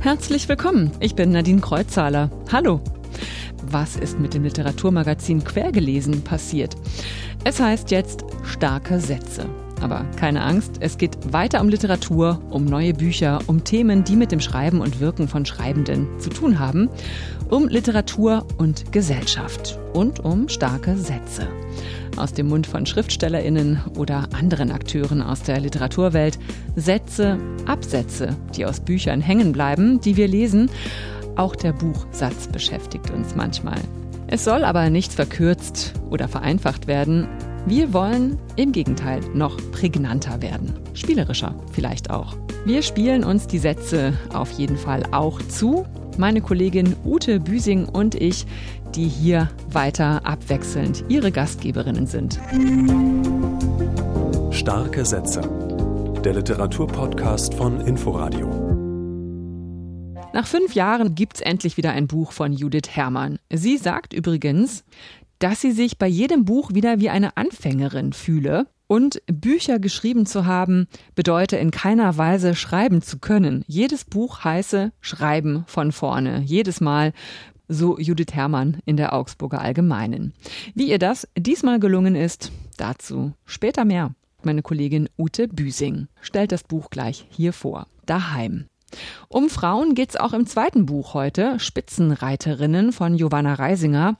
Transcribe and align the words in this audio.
Herzlich 0.00 0.48
willkommen, 0.48 0.90
ich 1.00 1.14
bin 1.14 1.30
Nadine 1.30 1.60
Kreuzzahler. 1.60 2.30
Hallo. 2.52 2.80
Was 3.62 3.96
ist 3.96 4.20
mit 4.20 4.34
dem 4.34 4.44
Literaturmagazin 4.44 5.42
Quergelesen 5.42 6.22
passiert? 6.22 6.76
Es 7.44 7.60
heißt 7.60 7.90
jetzt 7.90 8.24
starke 8.44 9.00
Sätze. 9.00 9.46
Aber 9.84 10.06
keine 10.16 10.40
Angst, 10.40 10.76
es 10.80 10.96
geht 10.96 11.34
weiter 11.34 11.60
um 11.60 11.68
Literatur, 11.68 12.40
um 12.48 12.64
neue 12.64 12.94
Bücher, 12.94 13.40
um 13.48 13.64
Themen, 13.64 14.02
die 14.02 14.16
mit 14.16 14.32
dem 14.32 14.40
Schreiben 14.40 14.80
und 14.80 14.98
Wirken 14.98 15.28
von 15.28 15.44
Schreibenden 15.44 16.08
zu 16.18 16.30
tun 16.30 16.58
haben, 16.58 16.88
um 17.50 17.68
Literatur 17.68 18.46
und 18.56 18.92
Gesellschaft 18.92 19.78
und 19.92 20.20
um 20.20 20.48
starke 20.48 20.96
Sätze. 20.96 21.48
Aus 22.16 22.32
dem 22.32 22.48
Mund 22.48 22.66
von 22.66 22.86
Schriftstellerinnen 22.86 23.78
oder 23.98 24.26
anderen 24.32 24.70
Akteuren 24.70 25.20
aus 25.20 25.42
der 25.42 25.60
Literaturwelt 25.60 26.38
Sätze, 26.76 27.36
Absätze, 27.66 28.34
die 28.56 28.64
aus 28.64 28.80
Büchern 28.80 29.20
hängen 29.20 29.52
bleiben, 29.52 30.00
die 30.00 30.16
wir 30.16 30.28
lesen. 30.28 30.70
Auch 31.36 31.54
der 31.54 31.74
Buchsatz 31.74 32.48
beschäftigt 32.48 33.10
uns 33.10 33.34
manchmal. 33.34 33.80
Es 34.28 34.44
soll 34.44 34.64
aber 34.64 34.88
nicht 34.88 35.12
verkürzt 35.12 35.92
oder 36.08 36.26
vereinfacht 36.26 36.86
werden, 36.86 37.28
wir 37.66 37.94
wollen 37.94 38.38
im 38.56 38.72
Gegenteil 38.72 39.20
noch 39.32 39.56
prägnanter 39.72 40.42
werden. 40.42 40.74
Spielerischer 40.92 41.54
vielleicht 41.72 42.10
auch. 42.10 42.36
Wir 42.66 42.82
spielen 42.82 43.24
uns 43.24 43.46
die 43.46 43.58
Sätze 43.58 44.12
auf 44.34 44.50
jeden 44.52 44.76
Fall 44.76 45.04
auch 45.12 45.40
zu. 45.42 45.86
Meine 46.18 46.42
Kollegin 46.42 46.94
Ute 47.04 47.40
Büsing 47.40 47.88
und 47.88 48.14
ich, 48.14 48.46
die 48.94 49.08
hier 49.08 49.48
weiter 49.70 50.26
abwechselnd 50.26 51.04
ihre 51.08 51.32
Gastgeberinnen 51.32 52.06
sind. 52.06 52.38
Starke 54.50 55.04
Sätze. 55.04 55.40
Der 56.22 56.34
Literaturpodcast 56.34 57.54
von 57.54 57.80
Inforadio. 57.80 58.74
Nach 60.34 60.46
fünf 60.46 60.74
Jahren 60.74 61.14
gibt's 61.14 61.40
endlich 61.40 61.76
wieder 61.76 61.92
ein 61.92 62.08
Buch 62.08 62.32
von 62.32 62.52
Judith 62.52 62.90
Herrmann. 62.90 63.38
Sie 63.52 63.76
sagt 63.76 64.12
übrigens, 64.12 64.84
dass 65.44 65.60
sie 65.60 65.72
sich 65.72 65.98
bei 65.98 66.06
jedem 66.06 66.46
Buch 66.46 66.72
wieder 66.72 67.00
wie 67.00 67.10
eine 67.10 67.36
Anfängerin 67.36 68.14
fühle. 68.14 68.66
Und 68.86 69.20
Bücher 69.26 69.78
geschrieben 69.78 70.24
zu 70.24 70.46
haben, 70.46 70.88
bedeutet 71.14 71.60
in 71.60 71.70
keiner 71.70 72.16
Weise 72.16 72.54
schreiben 72.54 73.02
zu 73.02 73.18
können. 73.18 73.62
Jedes 73.66 74.06
Buch 74.06 74.42
heiße 74.42 74.92
Schreiben 75.02 75.64
von 75.66 75.92
vorne. 75.92 76.40
Jedes 76.46 76.80
Mal 76.80 77.12
so 77.68 77.98
Judith 77.98 78.32
Herrmann 78.32 78.78
in 78.86 78.96
der 78.96 79.12
Augsburger 79.12 79.60
Allgemeinen. 79.60 80.32
Wie 80.74 80.88
ihr 80.88 80.98
das 80.98 81.28
diesmal 81.36 81.78
gelungen 81.78 82.14
ist, 82.14 82.50
dazu 82.78 83.34
später 83.44 83.84
mehr. 83.84 84.14
Meine 84.44 84.62
Kollegin 84.62 85.10
Ute 85.18 85.46
Büsing 85.46 86.08
stellt 86.22 86.52
das 86.52 86.62
Buch 86.62 86.88
gleich 86.88 87.26
hier 87.28 87.52
vor. 87.52 87.86
Daheim. 88.06 88.64
Um 89.28 89.50
Frauen 89.50 89.94
geht's 89.94 90.16
auch 90.16 90.32
im 90.32 90.46
zweiten 90.46 90.86
Buch 90.86 91.12
heute, 91.12 91.60
Spitzenreiterinnen 91.60 92.92
von 92.92 93.18
Giovanna 93.18 93.52
Reisinger. 93.52 94.16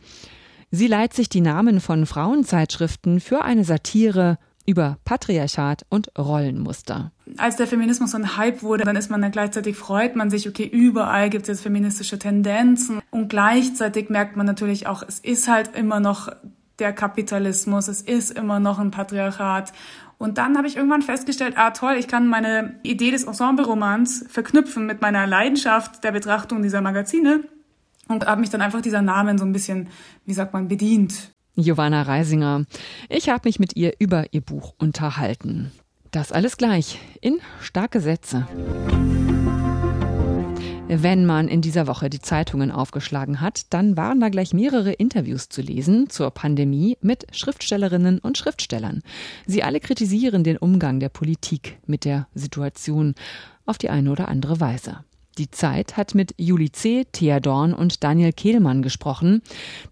Sie 0.77 0.89
leiht 0.89 1.14
sich 1.14 1.28
die 1.28 1.41
Namen 1.41 1.78
von 1.80 2.05
Frauenzeitschriften 2.05 3.20
für 3.20 3.44
eine 3.44 3.62
Satire 3.62 4.39
über 4.67 4.98
Patriarchat 5.05 5.86
und 5.89 6.11
Rollenmuster. 6.19 7.12
Als 7.36 7.55
der 7.55 7.69
Feminismus 7.69 8.11
so 8.11 8.16
ein 8.16 8.36
Hype 8.36 8.64
wurde, 8.64 8.83
dann 8.83 8.97
ist 8.97 9.08
man 9.08 9.22
dann 9.22 9.31
gleichzeitig 9.31 9.77
freut 9.77 10.16
man 10.16 10.31
sich, 10.31 10.48
okay, 10.48 10.66
überall 10.66 11.31
gibt 11.31 11.42
es 11.42 11.48
jetzt 11.48 11.61
feministische 11.61 12.19
Tendenzen 12.19 13.00
und 13.12 13.28
gleichzeitig 13.28 14.08
merkt 14.08 14.36
man 14.36 14.47
natürlich 14.47 14.89
auch, 14.89 15.05
es 15.06 15.20
ist 15.20 15.47
halt 15.47 15.77
immer 15.77 16.00
noch 16.00 16.33
der 16.81 16.92
Kapitalismus, 16.92 17.86
es 17.86 18.03
ist 18.03 18.36
immer 18.36 18.59
noch 18.59 18.81
ein 18.81 18.91
Patriarchat. 18.91 19.72
Und 20.19 20.38
dann 20.38 20.56
habe 20.56 20.66
ich 20.66 20.75
irgendwann 20.75 21.03
festgestellt, 21.03 21.55
ah 21.56 21.70
toll, 21.70 21.94
ich 22.00 22.09
kann 22.09 22.27
meine 22.27 22.81
Idee 22.83 23.12
des 23.12 23.22
Ensemble-Romans 23.22 24.25
verknüpfen 24.28 24.86
mit 24.86 25.00
meiner 25.00 25.28
Leidenschaft 25.28 26.03
der 26.03 26.11
Betrachtung 26.11 26.62
dieser 26.62 26.81
Magazine 26.81 27.44
und 28.08 28.27
habe 28.27 28.41
mich 28.41 28.50
dann 28.50 28.60
einfach 28.60 28.83
dieser 28.83 29.02
Namen 29.02 29.38
so 29.38 29.44
ein 29.44 29.52
bisschen, 29.52 29.88
wie 30.24 30.34
sagt 30.34 30.52
man, 30.52 30.69
bedient. 30.69 31.32
Giovanna 31.56 32.03
Reisinger. 32.03 32.65
Ich 33.09 33.28
habe 33.28 33.48
mich 33.48 33.59
mit 33.59 33.76
ihr 33.76 33.94
über 33.98 34.32
ihr 34.32 34.41
Buch 34.41 34.75
unterhalten. 34.78 35.70
Das 36.10 36.32
alles 36.32 36.56
gleich 36.56 36.98
in 37.20 37.38
starke 37.60 38.00
Sätze. 38.00 38.47
Wenn 40.87 41.25
man 41.25 41.48
in 41.48 41.62
dieser 41.62 41.87
Woche 41.87 42.10
die 42.10 42.20
Zeitungen 42.20 42.70
aufgeschlagen 42.70 43.41
hat, 43.41 43.72
dann 43.72 43.97
waren 43.97 44.20
da 44.20 44.28
gleich 44.28 44.53
mehrere 44.53 44.93
Interviews 44.93 45.48
zu 45.48 45.62
lesen 45.62 46.10
zur 46.10 46.31
Pandemie 46.31 46.98
mit 47.00 47.26
Schriftstellerinnen 47.34 48.19
und 48.19 48.37
Schriftstellern. 48.37 49.03
Sie 49.47 49.62
alle 49.62 49.81
kritisieren 49.81 50.44
den 50.44 50.59
Umgang 50.59 51.00
der 51.00 51.09
Politik 51.09 51.78
mit 51.87 52.04
der 52.04 52.28
Situation 52.34 53.14
auf 53.64 53.78
die 53.78 53.91
eine 53.91 54.12
oder 54.12 54.28
andere 54.28 54.60
Weise. 54.60 55.04
Die 55.37 55.50
Zeit 55.50 55.97
hat 55.97 56.15
mit 56.15 56.33
Juli 56.39 56.71
C., 56.71 57.06
Thea 57.11 57.41
Dorn 57.41 57.75
und 57.75 58.05
Daniel 58.05 58.33
Kehlmann 58.33 58.83
gesprochen. 58.83 59.43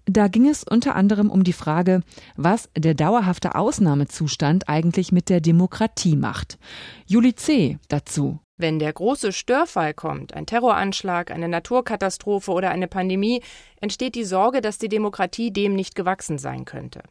Da 0.06 0.28
ging 0.28 0.48
es 0.48 0.62
unter 0.62 0.94
anderem 0.94 1.30
um 1.30 1.42
die 1.42 1.53
Frage, 1.53 2.03
was 2.36 2.69
der 2.76 2.94
dauerhafte 2.94 3.56
Ausnahmezustand 3.56 4.69
eigentlich 4.69 5.10
mit 5.10 5.28
der 5.28 5.41
Demokratie 5.41 6.14
macht. 6.14 6.58
Juli 7.06 7.34
C. 7.34 7.78
dazu. 7.88 8.38
Wenn 8.56 8.78
der 8.78 8.92
große 8.92 9.32
Störfall 9.32 9.94
kommt, 9.94 10.34
ein 10.34 10.47
Terroranschlag, 10.47 11.32
eine 11.32 11.48
Naturkatastrophe 11.48 12.52
oder 12.52 12.70
eine 12.70 12.86
Pandemie, 12.86 13.42
entsteht 13.81 14.14
die 14.14 14.25
Sorge, 14.25 14.60
dass 14.60 14.78
die 14.78 14.88
Demokratie 14.88 15.52
dem 15.52 15.75
nicht 15.75 15.97
gewachsen 15.97 16.38
sein 16.38 16.64
könnte. 16.64 17.02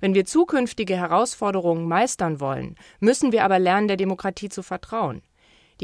Wenn 0.00 0.14
wir 0.14 0.24
zukünftige 0.24 0.96
Herausforderungen 0.96 1.86
meistern 1.86 2.40
wollen, 2.40 2.76
müssen 3.00 3.32
wir 3.32 3.44
aber 3.44 3.58
lernen, 3.58 3.88
der 3.88 3.98
Demokratie 3.98 4.48
zu 4.48 4.62
vertrauen. 4.62 5.20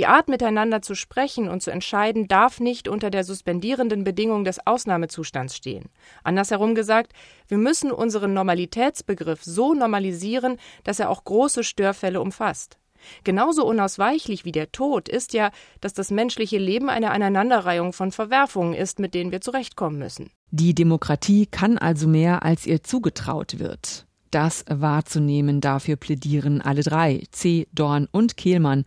Die 0.01 0.07
Art, 0.07 0.29
miteinander 0.29 0.81
zu 0.81 0.95
sprechen 0.95 1.47
und 1.51 1.63
zu 1.63 1.71
entscheiden, 1.71 2.27
darf 2.27 2.59
nicht 2.59 2.89
unter 2.89 3.11
der 3.11 3.23
suspendierenden 3.23 4.03
Bedingung 4.03 4.45
des 4.45 4.67
Ausnahmezustands 4.67 5.55
stehen. 5.55 5.91
Andersherum 6.25 6.75
gesagt, 6.75 7.13
wir 7.49 7.59
müssen 7.59 7.93
unseren 7.93 8.33
Normalitätsbegriff 8.33 9.45
so 9.45 9.75
normalisieren, 9.75 10.57
dass 10.85 11.01
er 11.01 11.11
auch 11.11 11.23
große 11.25 11.65
Störfälle 11.65 12.23
umfasst. 12.23 12.79
Genauso 13.25 13.67
unausweichlich 13.67 14.47
wie 14.47 14.53
der 14.53 14.73
Tod 14.73 15.11
ist 15.11 15.35
ja, 15.35 15.51
dass 15.83 15.93
das 15.93 16.11
menschliche 16.11 16.57
Leben 16.57 16.89
eine 16.89 17.11
Aneinanderreihung 17.11 17.93
von 17.93 18.11
Verwerfungen 18.11 18.73
ist, 18.73 19.01
mit 19.01 19.13
denen 19.13 19.33
wir 19.33 19.43
zurechtkommen 19.43 19.99
müssen. 19.99 20.31
Die 20.51 20.75
Demokratie 20.75 21.45
kann 21.45 21.77
also 21.77 22.09
mehr, 22.09 22.43
als 22.43 22.65
ihr 22.65 22.83
zugetraut 22.83 23.59
wird. 23.59 24.07
Das 24.31 24.65
wahrzunehmen, 24.69 25.61
dafür 25.61 25.97
plädieren 25.97 26.61
alle 26.61 26.83
drei, 26.83 27.25
C., 27.33 27.67
Dorn 27.73 28.07
und 28.13 28.37
Kehlmann, 28.37 28.85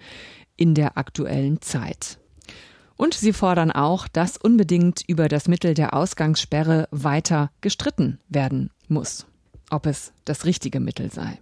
in 0.58 0.75
der 0.75 0.97
aktuellen 0.97 1.62
Zeit. 1.62 2.19
Und 2.96 3.14
sie 3.14 3.34
fordern 3.34 3.72
auch, 3.72 4.08
dass 4.08 4.38
unbedingt 4.38 5.03
über 5.08 5.28
das 5.28 5.47
Mittel 5.47 5.74
der 5.74 5.94
Ausgangssperre 5.94 6.88
weiter 6.91 7.52
gestritten 7.62 8.19
werden 8.30 8.69
muss, 8.88 9.25
ob 9.69 9.86
es 9.88 10.14
das 10.25 10.46
richtige 10.46 10.80
Mittel 10.80 11.12
sei. 11.12 11.40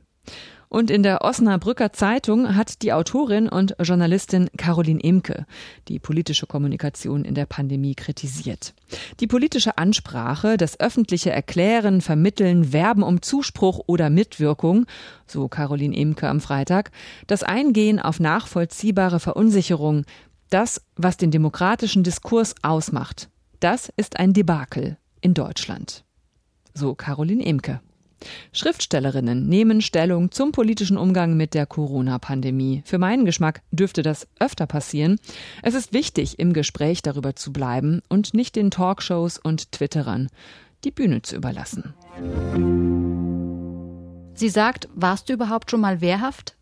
Und 0.71 0.89
in 0.89 1.03
der 1.03 1.21
Osnabrücker 1.21 1.91
Zeitung 1.91 2.55
hat 2.55 2.81
die 2.81 2.93
Autorin 2.93 3.49
und 3.49 3.75
Journalistin 3.81 4.49
Caroline 4.55 5.01
Imke 5.01 5.45
die 5.89 5.99
politische 5.99 6.47
Kommunikation 6.47 7.25
in 7.25 7.35
der 7.35 7.45
Pandemie 7.45 7.93
kritisiert. 7.93 8.73
Die 9.19 9.27
politische 9.27 9.77
Ansprache, 9.77 10.55
das 10.55 10.79
öffentliche 10.79 11.29
Erklären, 11.29 11.99
Vermitteln, 11.99 12.71
Werben 12.71 13.03
um 13.03 13.21
Zuspruch 13.21 13.81
oder 13.85 14.09
Mitwirkung, 14.09 14.85
so 15.27 15.49
Caroline 15.49 15.93
Imke 15.93 16.29
am 16.29 16.39
Freitag, 16.39 16.91
das 17.27 17.43
Eingehen 17.43 17.99
auf 17.99 18.21
nachvollziehbare 18.21 19.19
Verunsicherung, 19.19 20.05
das, 20.51 20.81
was 20.95 21.17
den 21.17 21.31
demokratischen 21.31 22.03
Diskurs 22.03 22.55
ausmacht, 22.61 23.29
das 23.59 23.91
ist 23.97 24.21
ein 24.21 24.31
Debakel 24.31 24.97
in 25.19 25.33
Deutschland. 25.33 26.05
So 26.73 26.95
Caroline 26.95 27.43
Imke. 27.43 27.81
Schriftstellerinnen 28.53 29.47
nehmen 29.47 29.81
Stellung 29.81 30.31
zum 30.31 30.51
politischen 30.51 30.97
Umgang 30.97 31.37
mit 31.37 31.53
der 31.53 31.65
Corona-Pandemie. 31.65 32.83
Für 32.85 32.97
meinen 32.97 33.25
Geschmack 33.25 33.61
dürfte 33.71 34.03
das 34.03 34.27
öfter 34.39 34.67
passieren. 34.67 35.19
Es 35.63 35.73
ist 35.73 35.93
wichtig, 35.93 36.39
im 36.39 36.53
Gespräch 36.53 37.01
darüber 37.01 37.35
zu 37.35 37.53
bleiben 37.53 38.01
und 38.09 38.33
nicht 38.33 38.55
den 38.55 38.71
Talkshows 38.71 39.37
und 39.37 39.71
Twitterern 39.71 40.29
die 40.83 40.91
Bühne 40.91 41.21
zu 41.21 41.35
überlassen. 41.35 41.93
Sie 44.33 44.49
sagt, 44.49 44.89
warst 44.95 45.29
du 45.29 45.33
überhaupt 45.33 45.69
schon 45.69 45.81
mal 45.81 46.01
wehrhaft? 46.01 46.55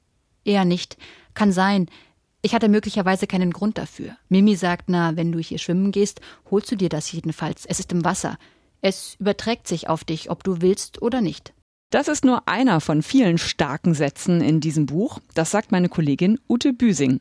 Eher 0.43 0.65
nicht. 0.65 0.97
Kann 1.33 1.51
sein. 1.51 1.87
Ich 2.41 2.53
hatte 2.53 2.69
möglicherweise 2.69 3.27
keinen 3.27 3.51
Grund 3.51 3.77
dafür. 3.77 4.15
Mimi 4.29 4.55
sagt, 4.55 4.85
na, 4.87 5.15
wenn 5.15 5.31
du 5.31 5.39
hier 5.39 5.57
schwimmen 5.57 5.91
gehst, 5.91 6.21
holst 6.49 6.71
du 6.71 6.75
dir 6.75 6.89
das 6.89 7.11
jedenfalls. 7.11 7.65
Es 7.65 7.79
ist 7.79 7.91
im 7.91 8.03
Wasser. 8.05 8.37
Es 8.81 9.15
überträgt 9.19 9.67
sich 9.67 9.89
auf 9.89 10.03
dich, 10.03 10.29
ob 10.29 10.43
du 10.43 10.61
willst 10.61 11.01
oder 11.01 11.21
nicht. 11.21 11.53
Das 11.91 12.07
ist 12.07 12.23
nur 12.23 12.47
einer 12.47 12.81
von 12.81 13.01
vielen 13.01 13.39
starken 13.39 13.95
Sätzen 13.95 14.41
in 14.41 14.59
diesem 14.59 14.85
Buch. 14.85 15.17
Das 15.33 15.49
sagt 15.49 15.71
meine 15.71 15.89
Kollegin 15.89 16.39
Ute 16.47 16.71
Büsing. 16.71 17.19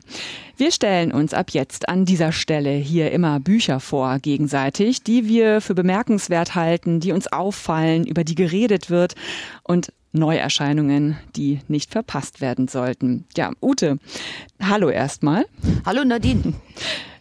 Wir 0.57 0.71
stellen 0.71 1.11
uns 1.11 1.33
ab 1.33 1.49
jetzt 1.49 1.89
an 1.89 2.05
dieser 2.05 2.31
Stelle 2.31 2.73
hier 2.73 3.09
immer 3.09 3.39
Bücher 3.39 3.79
vor, 3.79 4.19
gegenseitig, 4.19 5.01
die 5.01 5.27
wir 5.27 5.61
für 5.61 5.73
bemerkenswert 5.73 6.53
halten, 6.53 6.99
die 6.99 7.13
uns 7.13 7.25
auffallen, 7.25 8.05
über 8.05 8.23
die 8.23 8.35
geredet 8.35 8.91
wird. 8.91 9.15
Und 9.63 9.91
Neuerscheinungen, 10.11 11.17
die 11.35 11.61
nicht 11.67 11.91
verpasst 11.91 12.39
werden 12.39 12.67
sollten. 12.67 13.25
Ja, 13.35 13.51
Ute, 13.63 13.97
hallo 14.61 14.89
erstmal. 14.89 15.45
Hallo 15.83 16.03
Nadine. 16.03 16.53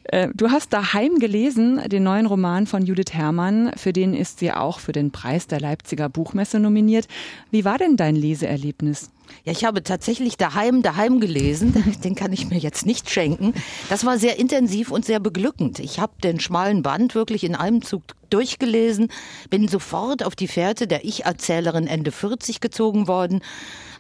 Äh, 0.09 0.29
du 0.35 0.51
hast 0.51 0.73
daheim 0.73 1.19
gelesen, 1.19 1.81
den 1.89 2.03
neuen 2.03 2.27
Roman 2.27 2.67
von 2.67 2.85
Judith 2.85 3.13
Herrmann. 3.13 3.73
Für 3.77 3.93
den 3.93 4.15
ist 4.15 4.39
sie 4.39 4.53
auch 4.53 4.81
für 4.81 4.93
den 4.93 5.11
Preis 5.11 5.47
der 5.47 5.61
Leipziger 5.61 6.09
Buchmesse 6.09 6.59
nominiert. 6.59 7.07
Wie 7.51 7.65
war 7.65 7.79
denn 7.79 7.97
dein 7.97 8.17
Leseerlebnis? 8.17 9.11
Ja, 9.45 9.53
ich 9.53 9.65
habe 9.65 9.83
tatsächlich 9.83 10.39
daheim, 10.39 10.83
daheim 10.83 11.21
gelesen. 11.21 11.75
Den 12.05 12.15
kann 12.15 12.33
ich 12.33 12.49
mir 12.49 12.57
jetzt 12.57 12.87
nicht 12.87 13.11
schenken. 13.11 13.53
Das 13.91 14.07
war 14.07 14.19
sehr 14.19 14.39
intensiv 14.39 14.91
und 14.91 15.05
sehr 15.05 15.21
beglückend. 15.21 15.81
Ich 15.81 16.01
habe 16.01 16.13
den 16.25 16.41
schmalen 16.41 16.83
Band 16.83 17.15
wirklich 17.15 17.45
in 17.45 17.55
einem 17.55 17.83
Zug 17.83 18.03
durchgelesen, 18.31 19.09
bin 19.51 19.69
sofort 19.69 20.25
auf 20.25 20.35
die 20.35 20.49
Fährte 20.49 20.87
der 20.87 21.05
Ich-Erzählerin 21.05 21.87
Ende 21.87 22.11
40 22.11 22.61
gezogen 22.61 23.07
worden, 23.07 23.41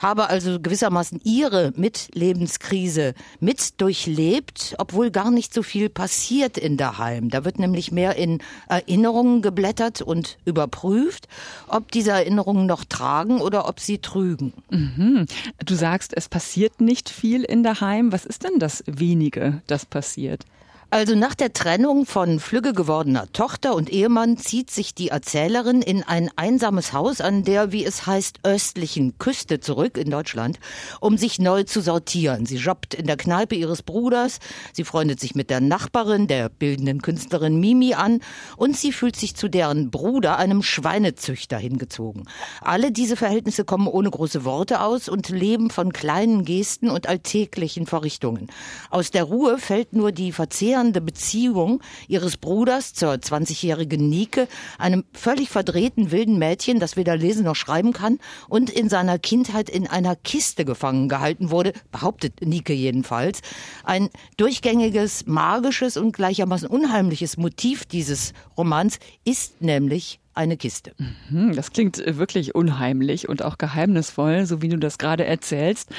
habe 0.01 0.29
also 0.29 0.61
gewissermaßen 0.61 1.21
ihre 1.25 1.73
Mitlebenskrise 1.77 3.15
mit 3.41 3.81
durchlebt, 3.81 4.75
obwohl 4.79 5.11
gar 5.11 5.31
nicht 5.31 5.53
so 5.53 5.63
viel 5.63 5.89
passiert 5.89 6.59
in 6.59 6.77
der 6.77 6.99
Heim. 6.99 7.31
Da 7.31 7.45
wird 7.45 7.59
nämlich 7.59 7.93
mehr 7.93 8.17
in 8.17 8.41
Erinnerungen 8.69 9.43
geblättert 9.43 10.03
und 10.03 10.39
überprüft, 10.45 11.29
ob 11.67 11.91
diese 11.93 12.13
Erinnerungen 12.13 12.67
noch 12.67 12.85
tragen 12.85 13.41
oder 13.41 13.69
ob 13.69 13.81
sie 13.81 13.99
trügen. 13.99 14.53
Mhm. 14.71 15.27
Du 15.65 15.75
sagst, 15.75 16.17
es 16.17 16.29
passiert 16.29 16.81
nicht 16.81 17.09
viel 17.09 17.45
in 17.45 17.63
der 17.63 17.81
Heim. 17.81 18.13
Was 18.13 18.25
ist 18.25 18.45
denn 18.45 18.59
das 18.59 18.85
wenige, 18.87 19.63
das 19.67 19.87
passiert? 19.87 20.45
Also 20.91 21.15
nach 21.15 21.35
der 21.35 21.53
Trennung 21.53 22.07
von 22.07 22.41
flügge 22.41 22.73
gewordener 22.73 23.31
Tochter 23.35 23.75
und 23.75 23.91
Ehemann 23.91 24.39
zieht 24.39 24.71
sich 24.71 24.95
die 24.95 25.09
Erzählerin 25.09 25.83
in 25.83 26.03
ein 26.03 26.31
einsames 26.37 26.95
Haus 26.95 27.21
an 27.21 27.45
der, 27.45 27.73
wie 27.73 27.85
es 27.85 28.07
heißt, 28.07 28.39
östlichen 28.43 29.19
Küste 29.19 29.61
zurück 29.61 29.99
in 29.99 30.11
Deutschland, 30.11 30.59
um 31.01 31.19
sich 31.19 31.39
neu 31.39 31.65
zu 31.65 31.83
sortieren. 31.83 32.47
Sie 32.47 32.57
jobbt 32.57 32.95
in 32.95 33.07
der 33.07 33.19
Kneipe 33.19 33.55
ihres 33.55 33.83
Bruders, 33.83 34.39
sie 34.73 34.85
freundet 34.85 35.21
sich 35.21 35.35
mit 35.35 35.51
der 35.51 35.61
Nachbarin, 35.61 36.27
der 36.27 36.49
bildenden 36.49 37.03
Künstlerin 37.03 37.61
Mimi 37.61 37.93
an 37.93 38.21
und 38.57 38.75
sie 38.75 38.93
fühlt 38.93 39.17
sich 39.17 39.37
zu 39.37 39.49
deren 39.49 39.91
Bruder, 39.91 40.39
einem 40.39 40.63
Schweinezüchter, 40.63 41.59
hingezogen. 41.59 42.25
Alle 42.63 42.93
diese 42.93 43.17
Verhältnisse 43.17 43.67
kommen 43.67 43.89
ohne 43.89 44.11
große 44.11 44.47
Worte 44.47 44.81
aus 44.81 45.11
und 45.11 45.29
leben 45.29 45.69
von 45.69 45.93
kleinen 45.93 46.47
Gesten 46.47 46.89
und 46.89 47.11
alltäglichen 47.11 47.85
Verrichtungen. 47.85 48.47
Aus 48.89 49.11
der 49.11 49.25
Ruhe 49.25 49.59
fällt 49.59 49.93
nur 49.93 50.13
die 50.13 50.33
Verzehrung 50.33 50.78
verheerende 50.79 51.01
Beziehung 51.01 51.83
ihres 52.07 52.37
Bruders 52.37 52.95
zur 52.95 53.13
20-jährigen 53.13 54.09
Nike, 54.09 54.47
einem 54.79 55.05
völlig 55.13 55.49
verdrehten 55.49 56.13
wilden 56.13 56.39
Mädchen, 56.39 56.79
das 56.79 56.97
weder 56.97 57.17
lesen 57.17 57.45
noch 57.45 57.57
schreiben 57.57 57.93
kann 57.93 58.21
und 58.49 58.71
in 58.71 58.89
seiner 58.89 59.19
Kindheit 59.19 59.69
in 59.69 59.89
einer 59.89 60.15
Kiste 60.15 60.65
gefangen 60.65 61.09
gehalten 61.09 61.51
wurde, 61.51 61.73
behauptet 61.91 62.41
Nike 62.43 62.75
jedenfalls. 62.75 63.41
Ein 63.83 64.09
durchgängiges, 64.37 65.27
magisches 65.27 65.97
und 65.97 66.13
gleichermaßen 66.13 66.69
unheimliches 66.69 67.37
Motiv 67.37 67.85
dieses 67.85 68.33
Romans 68.57 69.01
ist 69.25 69.61
nämlich 69.61 70.21
eine 70.39 70.57
Kiste. 70.57 70.93
Mhm, 71.31 71.57
das 71.57 71.73
klingt 71.73 72.01
wirklich 72.07 72.55
unheimlich 72.55 73.29
und 73.29 73.43
auch 73.45 73.59
geheimnisvoll, 73.59 74.47
so 74.47 74.63
wie 74.63 74.69
du 74.69 74.79
das 74.79 74.97
gerade 74.97 75.27
erzählst. 75.27 75.91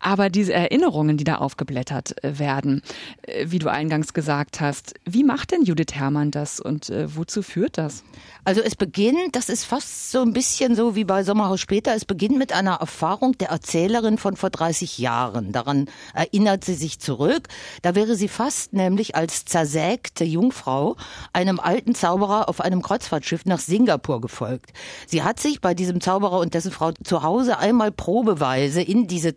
Aber 0.00 0.28
diese 0.28 0.52
Erinnerungen, 0.52 1.16
die 1.16 1.24
da 1.24 1.36
aufgeblättert 1.36 2.22
äh, 2.22 2.38
werden, 2.38 2.82
äh, 3.22 3.46
wie 3.48 3.58
du 3.58 3.70
eingangs 3.70 4.12
gesagt 4.12 4.60
hast, 4.60 4.94
wie 5.06 5.24
macht 5.24 5.52
denn 5.52 5.62
Judith 5.62 5.94
Herrmann 5.94 6.30
das 6.30 6.60
und 6.60 6.90
äh, 6.90 7.16
wozu 7.16 7.42
führt 7.42 7.78
das? 7.78 8.04
Also 8.44 8.60
es 8.60 8.76
beginnt, 8.76 9.34
das 9.34 9.48
ist 9.48 9.64
fast 9.64 10.12
so 10.12 10.20
ein 10.20 10.34
bisschen 10.34 10.76
so 10.76 10.94
wie 10.94 11.04
bei 11.04 11.24
Sommerhaus 11.24 11.60
später, 11.60 11.94
es 11.94 12.04
beginnt 12.04 12.36
mit 12.36 12.52
einer 12.52 12.74
Erfahrung 12.74 13.38
der 13.38 13.48
Erzählerin 13.48 14.18
von 14.18 14.36
vor 14.36 14.50
30 14.50 14.98
Jahren. 14.98 15.52
Daran 15.52 15.88
erinnert 16.14 16.64
sie 16.64 16.74
sich 16.74 16.98
zurück. 16.98 17.48
Da 17.80 17.94
wäre 17.94 18.14
sie 18.14 18.28
fast 18.28 18.74
nämlich 18.74 19.16
als 19.16 19.46
zersägte 19.46 20.24
Jungfrau 20.24 20.96
einem 21.32 21.58
alten 21.58 21.94
Zauberer 21.94 22.50
auf 22.50 22.60
einem 22.60 22.82
Kreuzfahrtschiff 22.82 23.46
nach 23.46 23.58
Singapur 23.86 24.20
gefolgt. 24.20 24.72
Sie 25.06 25.22
hat 25.22 25.38
sich 25.38 25.60
bei 25.60 25.72
diesem 25.72 26.00
Zauberer 26.00 26.40
und 26.40 26.54
dessen 26.54 26.72
Frau 26.72 26.90
zu 27.04 27.22
Hause 27.22 27.58
einmal 27.58 27.92
probeweise 27.92 28.82
in 28.82 29.06
diese 29.06 29.36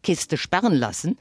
Trickkiste 0.00 0.36
sperren 0.36 0.74
lassen. 0.74 1.18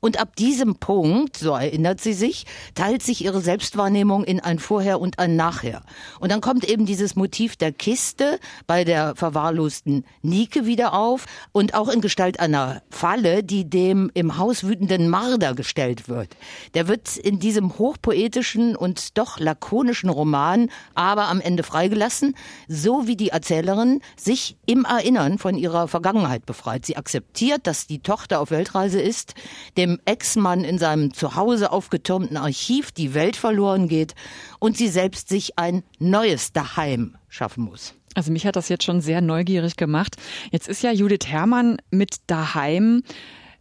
Und 0.00 0.18
ab 0.18 0.36
diesem 0.36 0.76
Punkt, 0.76 1.36
so 1.36 1.52
erinnert 1.52 2.00
sie 2.00 2.14
sich, 2.14 2.46
teilt 2.74 3.02
sich 3.02 3.24
ihre 3.24 3.40
Selbstwahrnehmung 3.40 4.24
in 4.24 4.40
ein 4.40 4.58
Vorher 4.58 5.00
und 5.00 5.18
ein 5.18 5.36
Nachher. 5.36 5.82
Und 6.20 6.32
dann 6.32 6.40
kommt 6.40 6.64
eben 6.64 6.86
dieses 6.86 7.16
Motiv 7.16 7.56
der 7.56 7.72
Kiste 7.72 8.38
bei 8.66 8.84
der 8.84 9.14
verwahrlosten 9.14 10.04
Nike 10.22 10.64
wieder 10.64 10.94
auf 10.94 11.26
und 11.52 11.74
auch 11.74 11.88
in 11.88 12.00
Gestalt 12.00 12.40
einer 12.40 12.82
Falle, 12.90 13.42
die 13.42 13.68
dem 13.68 14.10
im 14.14 14.38
Haus 14.38 14.64
wütenden 14.64 15.08
Marder 15.10 15.54
gestellt 15.54 16.08
wird. 16.08 16.36
Der 16.74 16.88
wird 16.88 17.16
in 17.16 17.40
diesem 17.40 17.78
hochpoetischen 17.78 18.76
und 18.76 19.18
doch 19.18 19.38
lakonischen 19.38 20.08
Roman 20.08 20.70
aber 20.94 21.28
am 21.28 21.40
Ende 21.40 21.62
freigelassen, 21.62 22.34
so 22.68 23.06
wie 23.06 23.16
die 23.16 23.30
Erzählerin 23.30 24.00
sich 24.16 24.56
im 24.66 24.84
Erinnern 24.84 25.38
von 25.38 25.56
ihrer 25.56 25.88
Vergangenheit 25.88 26.46
befreit. 26.46 26.86
Sie 26.86 26.96
akzeptiert, 26.96 27.66
dass 27.66 27.86
die 27.86 27.98
Tochter 27.98 28.19
auf 28.38 28.50
Weltreise 28.50 29.00
ist, 29.00 29.34
dem 29.76 29.98
Ex-Mann 30.04 30.64
in 30.64 30.78
seinem 30.78 31.12
Zuhause 31.14 31.72
aufgetürmten 31.72 32.36
Archiv 32.36 32.92
die 32.92 33.14
Welt 33.14 33.36
verloren 33.36 33.88
geht 33.88 34.14
und 34.58 34.76
sie 34.76 34.88
selbst 34.88 35.28
sich 35.28 35.58
ein 35.58 35.82
neues 35.98 36.52
daheim 36.52 37.16
schaffen 37.28 37.64
muss. 37.64 37.94
Also 38.14 38.32
mich 38.32 38.46
hat 38.46 38.56
das 38.56 38.68
jetzt 38.68 38.84
schon 38.84 39.00
sehr 39.00 39.20
neugierig 39.20 39.76
gemacht. 39.76 40.16
Jetzt 40.50 40.68
ist 40.68 40.82
ja 40.82 40.92
Judith 40.92 41.26
Herrmann 41.26 41.76
mit 41.90 42.16
daheim 42.26 43.02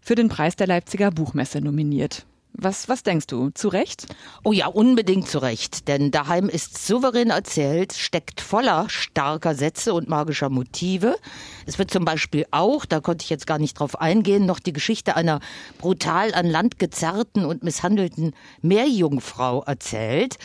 für 0.02 0.16
den 0.16 0.30
Preis 0.30 0.56
der 0.56 0.68
Leipziger 0.68 1.12
Buchmesse 1.12 1.62
nominiert. 1.62 2.26
Was, 2.54 2.90
was 2.90 3.04
denkst 3.04 3.28
du? 3.28 3.52
Zu 3.52 3.70
Recht? 3.70 4.08
Oh 4.44 4.52
ja, 4.52 4.68
unbedingt 4.68 5.30
zu 5.30 5.40
Recht. 5.40 5.88
Denn 5.88 6.12
daheim 6.12 6.50
ist 6.50 6.86
souverän 6.86 7.30
erzählt, 7.30 7.94
steckt 7.94 8.42
voller 8.42 8.90
starker 8.90 9.56
Sätze 9.56 9.94
und 9.94 10.10
magischer 10.10 10.50
Motive. 10.50 11.16
Es 11.66 11.80
wird 11.80 11.92
zum 11.92 12.06
Beispiel 12.06 12.46
auch, 12.52 12.86
da 12.86 13.00
konnte 13.00 13.24
ich 13.24 13.30
jetzt 13.30 13.48
gar 13.48 13.60
nicht 13.60 13.80
drauf 13.80 14.02
eingehen, 14.02 14.46
noch 14.46 14.60
die 14.60 14.74
Geschichte 14.74 15.16
einer 15.16 15.40
brutal 15.78 16.34
an 16.34 16.48
Land 16.48 16.80
gezerrten 16.80 17.46
und 17.46 17.64
misshandelten 17.64 18.34
Meerjungfrau 18.62 19.64
erzählt 19.64 20.38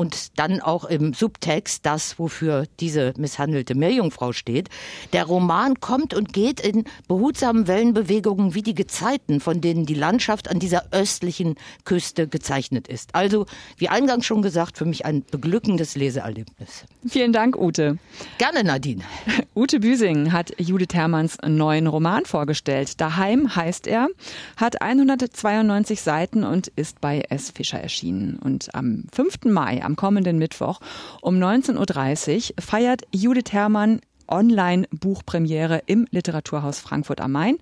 und 0.00 0.38
dann 0.38 0.62
auch 0.62 0.86
im 0.86 1.12
Subtext 1.12 1.84
das, 1.84 2.18
wofür 2.18 2.64
diese 2.80 3.12
misshandelte 3.18 3.74
Meerjungfrau 3.74 4.32
steht. 4.32 4.70
Der 5.12 5.26
Roman 5.26 5.78
kommt 5.78 6.14
und 6.14 6.32
geht 6.32 6.58
in 6.58 6.84
behutsamen 7.06 7.66
Wellenbewegungen 7.66 8.54
wie 8.54 8.62
die 8.62 8.74
Gezeiten, 8.74 9.40
von 9.40 9.60
denen 9.60 9.84
die 9.84 9.94
Landschaft 9.94 10.50
an 10.50 10.58
dieser 10.58 10.86
östlichen 10.90 11.56
Küste 11.84 12.28
gezeichnet 12.28 12.88
ist. 12.88 13.14
Also, 13.14 13.44
wie 13.76 13.90
eingangs 13.90 14.24
schon 14.24 14.40
gesagt, 14.40 14.78
für 14.78 14.86
mich 14.86 15.04
ein 15.04 15.22
beglückendes 15.30 15.96
Leseerlebnis. 15.96 16.84
Vielen 17.06 17.34
Dank, 17.34 17.58
Ute. 17.58 17.98
Gerne, 18.38 18.64
Nadine. 18.64 19.02
Ute 19.54 19.80
Büsing 19.80 20.32
hat 20.32 20.58
Judith 20.58 20.94
Hermanns 20.94 21.36
neuen 21.46 21.86
Roman 21.86 22.24
vorgestellt. 22.24 22.98
Daheim 23.02 23.54
heißt 23.54 23.86
er, 23.86 24.08
hat 24.56 24.80
192 24.80 26.00
Seiten 26.00 26.42
und 26.42 26.68
ist 26.68 27.02
bei 27.02 27.20
S. 27.28 27.50
Fischer 27.50 27.80
erschienen. 27.80 28.38
Und 28.38 28.74
am 28.74 29.04
5. 29.12 29.44
Mai, 29.44 29.82
am 29.82 29.89
kommenden 29.96 30.38
Mittwoch 30.38 30.80
um 31.22 31.36
19.30 31.36 32.52
Uhr 32.52 32.62
feiert 32.62 33.02
Judith 33.12 33.52
Herrmann 33.52 34.00
Online-Buchpremiere 34.28 35.82
im 35.86 36.06
Literaturhaus 36.10 36.78
Frankfurt 36.78 37.20
am 37.20 37.32
Main. 37.32 37.58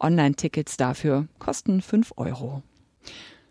Online-Tickets 0.00 0.76
dafür 0.76 1.26
kosten 1.38 1.82
5 1.82 2.12
Euro. 2.16 2.62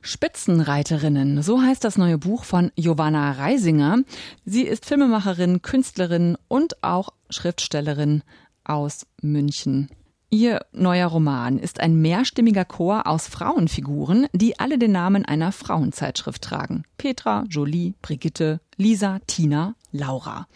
Spitzenreiterinnen, 0.01 1.43
so 1.43 1.61
heißt 1.61 1.83
das 1.83 1.97
neue 1.97 2.17
Buch 2.17 2.43
von 2.43 2.71
Giovanna 2.75 3.33
Reisinger. 3.33 3.99
Sie 4.45 4.63
ist 4.63 4.85
Filmemacherin, 4.85 5.61
Künstlerin 5.61 6.37
und 6.47 6.83
auch 6.83 7.09
Schriftstellerin 7.29 8.23
aus 8.63 9.05
München. 9.21 9.89
Ihr 10.33 10.65
neuer 10.71 11.07
Roman 11.07 11.59
ist 11.59 11.81
ein 11.81 12.01
mehrstimmiger 12.01 12.63
Chor 12.63 13.05
aus 13.05 13.27
Frauenfiguren, 13.27 14.27
die 14.31 14.57
alle 14.57 14.79
den 14.79 14.93
Namen 14.93 15.25
einer 15.25 15.51
Frauenzeitschrift 15.51 16.41
tragen. 16.41 16.85
Petra, 16.97 17.43
Jolie, 17.49 17.95
Brigitte, 18.01 18.61
Lisa, 18.77 19.19
Tina, 19.27 19.75
Laura. 19.91 20.47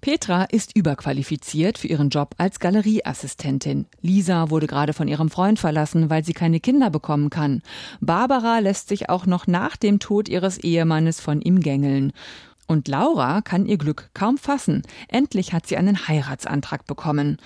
Petra 0.00 0.42
ist 0.42 0.74
überqualifiziert 0.74 1.78
für 1.78 1.86
ihren 1.86 2.08
Job 2.08 2.34
als 2.36 2.58
Galerieassistentin. 2.58 3.86
Lisa 4.00 4.50
wurde 4.50 4.66
gerade 4.66 4.92
von 4.92 5.06
ihrem 5.06 5.30
Freund 5.30 5.60
verlassen, 5.60 6.10
weil 6.10 6.24
sie 6.24 6.32
keine 6.32 6.58
Kinder 6.58 6.90
bekommen 6.90 7.30
kann. 7.30 7.62
Barbara 8.00 8.58
lässt 8.58 8.88
sich 8.88 9.08
auch 9.08 9.26
noch 9.26 9.46
nach 9.46 9.76
dem 9.76 10.00
Tod 10.00 10.28
ihres 10.28 10.58
Ehemannes 10.58 11.20
von 11.20 11.40
ihm 11.40 11.60
gängeln. 11.60 12.12
Und 12.66 12.88
Laura 12.88 13.40
kann 13.40 13.66
ihr 13.66 13.78
Glück 13.78 14.10
kaum 14.14 14.36
fassen. 14.36 14.82
Endlich 15.06 15.52
hat 15.52 15.68
sie 15.68 15.76
einen 15.76 16.08
Heiratsantrag 16.08 16.88
bekommen. 16.88 17.38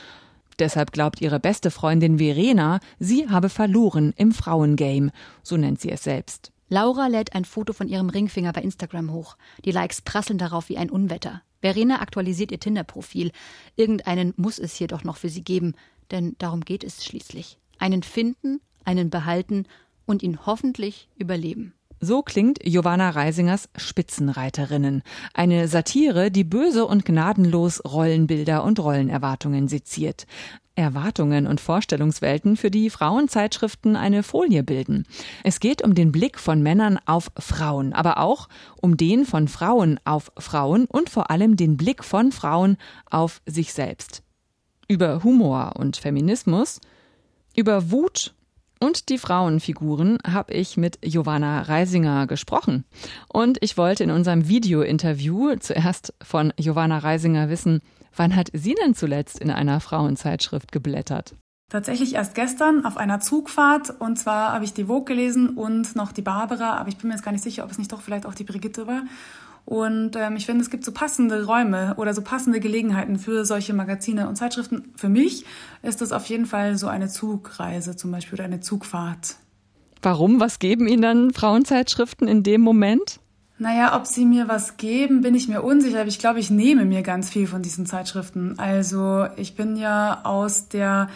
Deshalb 0.59 0.93
glaubt 0.93 1.21
ihre 1.21 1.39
beste 1.39 1.71
Freundin 1.71 2.19
Verena, 2.19 2.81
sie 2.99 3.29
habe 3.29 3.49
verloren 3.49 4.15
im 4.17 4.33
Frauengame, 4.33 5.11
so 5.43 5.57
nennt 5.57 5.81
sie 5.81 5.91
es 5.91 6.05
selbst. 6.05 6.51
Laura 6.69 7.07
lädt 7.07 7.35
ein 7.35 7.45
Foto 7.45 7.73
von 7.73 7.89
ihrem 7.89 8.09
Ringfinger 8.09 8.53
bei 8.53 8.63
Instagram 8.63 9.13
hoch. 9.13 9.37
Die 9.65 9.71
Likes 9.71 10.03
prasseln 10.03 10.39
darauf 10.39 10.69
wie 10.69 10.79
ein 10.79 10.91
Unwetter. 10.91 11.43
Verena 11.61 12.01
aktualisiert 12.01 12.51
ihr 12.51 12.61
Tinder-Profil. 12.61 13.31
Irgendeinen 13.77 14.35
muss 14.37 14.59
es 14.59 14.75
hier 14.75 14.89
doch 14.89 15.05
noch 15.05 15.17
für 15.17 15.29
sie 15.29 15.43
geben, 15.43 15.75
denn 16.11 16.35
darum 16.39 16.63
geht 16.63 16.85
es 16.85 17.05
schließlich. 17.05 17.59
Einen 17.79 18.03
finden, 18.03 18.61
einen 18.85 19.11
behalten 19.11 19.67
und 20.07 20.23
ihn 20.23 20.47
hoffentlich 20.47 21.09
überleben. 21.17 21.75
So 22.01 22.23
klingt 22.23 22.61
Giovanna 22.61 23.11
Reisingers 23.11 23.71
Spitzenreiterinnen. 23.77 25.03
Eine 25.33 25.67
Satire, 25.67 26.31
die 26.31 26.45
böse 26.45 26.85
und 26.85 27.07
gnadenlos 27.07 27.83
Rollenbilder 27.85 28.65
und 28.65 28.79
Rollenerwartungen 28.79 29.67
seziert. 29.67 30.27
Erwartungen 30.75 31.47
und 31.47 31.59
Vorstellungswelten, 31.59 32.57
für 32.57 32.71
die 32.71 32.91
Frauenzeitschriften 32.91 33.97
eine 33.97 34.23
Folie 34.23 34.63
bilden. 34.63 35.07
Es 35.43 35.59
geht 35.59 35.83
um 35.83 35.95
den 35.95 36.13
Blick 36.13 36.39
von 36.39 36.63
Männern 36.63 36.99
auf 37.07 37.31
Frauen, 37.39 37.95
aber 37.95 38.19
auch 38.19 38.49
um 38.83 38.99
den 38.99 39.25
von 39.25 39.49
Frauen 39.49 39.99
auf 40.05 40.31
Frauen 40.37 40.85
und 40.85 41.09
vor 41.09 41.31
allem 41.31 41.57
den 41.57 41.79
Blick 41.79 42.05
von 42.05 42.31
Frauen 42.31 42.77
auf 43.11 43.41
sich 43.47 43.73
selbst. 43.73 44.23
Über 44.87 45.25
Humor 45.25 45.73
und 45.77 45.97
Feminismus, 45.97 46.81
über 47.57 47.91
Wut 47.91 48.36
und 48.81 49.09
die 49.09 49.19
Frauenfiguren 49.19 50.19
habe 50.27 50.53
ich 50.53 50.77
mit 50.77 51.01
Giovanna 51.03 51.63
Reisinger 51.63 52.27
gesprochen. 52.27 52.85
Und 53.29 53.59
ich 53.61 53.77
wollte 53.77 54.05
in 54.05 54.11
unserem 54.11 54.49
Video-Interview 54.49 55.57
zuerst 55.57 56.15
von 56.23 56.53
Giovanna 56.57 56.99
Reisinger 56.99 57.49
wissen, 57.49 57.81
wann 58.15 58.37
hat 58.37 58.51
sie 58.53 58.75
denn 58.75 58.95
zuletzt 58.95 59.39
in 59.39 59.51
einer 59.51 59.81
Frauenzeitschrift 59.81 60.73
geblättert? 60.73 61.35
Tatsächlich 61.69 62.15
erst 62.15 62.37
gestern 62.37 62.85
auf 62.85 62.97
einer 62.97 63.19
Zugfahrt. 63.19 63.91
Und 63.99 64.19
zwar 64.19 64.53
habe 64.53 64.65
ich 64.65 64.73
die 64.73 64.85
Vogue 64.85 65.05
gelesen 65.05 65.51
und 65.51 65.97
noch 65.97 66.13
die 66.13 66.23
Barbara, 66.23 66.77
aber 66.77 66.89
ich 66.89 66.97
bin 66.97 67.09
mir 67.09 67.15
jetzt 67.15 67.25
gar 67.25 67.33
nicht 67.33 67.43
sicher, 67.43 67.65
ob 67.65 67.71
es 67.71 67.79
nicht 67.79 67.91
doch 67.91 68.01
vielleicht 68.01 68.25
auch 68.25 68.35
die 68.35 68.45
Brigitte 68.45 68.87
war. 68.87 69.03
Und 69.67 70.15
ähm, 70.15 70.37
ich 70.37 70.47
finde, 70.47 70.63
es 70.63 70.71
gibt 70.71 70.85
so 70.85 70.93
passende 70.93 71.45
Räume 71.45 71.95
oder 71.97 72.15
so 72.15 72.23
passende 72.23 72.61
Gelegenheiten 72.61 73.19
für 73.19 73.45
solche 73.45 73.75
Magazine 73.75 74.29
und 74.29 74.37
Zeitschriften. 74.37 74.93
Für 74.95 75.09
mich 75.09 75.45
ist 75.83 76.01
das 76.01 76.13
auf 76.13 76.25
jeden 76.27 76.47
Fall 76.47 76.79
so 76.79 76.87
eine 76.87 77.09
Zugreise 77.09 77.97
zum 77.97 78.13
Beispiel 78.13 78.35
oder 78.35 78.45
eine 78.45 78.61
Zugfahrt. 78.61 79.37
Warum? 80.03 80.39
Was 80.39 80.61
geben 80.61 80.87
Ihnen 80.87 81.03
dann 81.03 81.33
Frauenzeitschriften 81.33 82.29
in 82.29 82.45
dem 82.45 82.61
Moment? 82.61 83.19
Naja, 83.59 83.97
ob 83.97 84.07
sie 84.07 84.25
mir 84.25 84.49
was 84.49 84.77
geben, 84.77 85.23
bin 85.23 85.35
ich 85.35 85.49
mir 85.49 85.63
unsicher, 85.63 86.01
aber 86.01 86.09
ich 86.09 86.19
glaube, 86.19 86.39
ich 86.39 86.51
nehme 86.51 86.85
mir 86.85 87.03
ganz 87.03 87.31
viel 87.31 87.49
von 87.49 87.63
diesen 87.63 87.87
Zeitschriften. 87.87 88.59
Also 88.59 89.27
ich 89.37 89.57
bin 89.57 89.77
ja 89.77 90.21
aus 90.25 90.69
der 90.69 91.09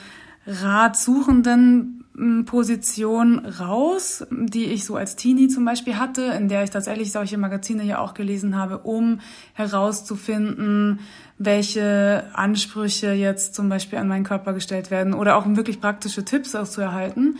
Ratsuchenden 0.47 2.00
Position 2.45 3.39
raus, 3.39 4.27
die 4.31 4.65
ich 4.65 4.85
so 4.85 4.97
als 4.97 5.17
Teenie 5.17 5.49
zum 5.49 5.65
Beispiel 5.65 5.97
hatte, 5.97 6.23
in 6.23 6.49
der 6.49 6.65
ich 6.65 6.71
tatsächlich 6.71 7.13
solche 7.13 7.39
Magazine 7.39 7.85
ja 7.85 7.99
auch 7.99 8.15
gelesen 8.15 8.57
habe, 8.57 8.79
um 8.79 9.21
herauszufinden, 9.55 11.01
welche 11.39 12.25
Ansprüche 12.35 13.13
jetzt 13.13 13.55
zum 13.55 13.69
Beispiel 13.69 13.99
an 13.99 14.09
meinen 14.09 14.25
Körper 14.25 14.53
gestellt 14.53 14.91
werden 14.91 15.15
oder 15.15 15.37
auch 15.37 15.47
um 15.47 15.57
wirklich 15.57 15.81
praktische 15.81 16.25
Tipps 16.25 16.55
auch 16.55 16.69
zu 16.69 16.81
erhalten. 16.81 17.39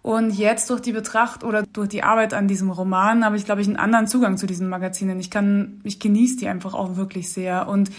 Und 0.00 0.32
jetzt 0.32 0.70
durch 0.70 0.80
die 0.80 0.92
Betracht 0.92 1.44
oder 1.44 1.62
durch 1.62 1.88
die 1.88 2.02
Arbeit 2.02 2.34
an 2.34 2.46
diesem 2.46 2.70
Roman 2.70 3.24
habe 3.24 3.36
ich, 3.36 3.44
glaube 3.44 3.62
ich, 3.62 3.66
einen 3.66 3.76
anderen 3.76 4.06
Zugang 4.06 4.36
zu 4.36 4.46
diesen 4.46 4.68
Magazinen. 4.68 5.18
Ich 5.18 5.30
kann, 5.30 5.80
ich 5.82 5.98
genieße 5.98 6.36
die 6.36 6.48
einfach 6.48 6.74
auch 6.74 6.96
wirklich 6.96 7.32
sehr 7.32 7.68
und 7.68 7.90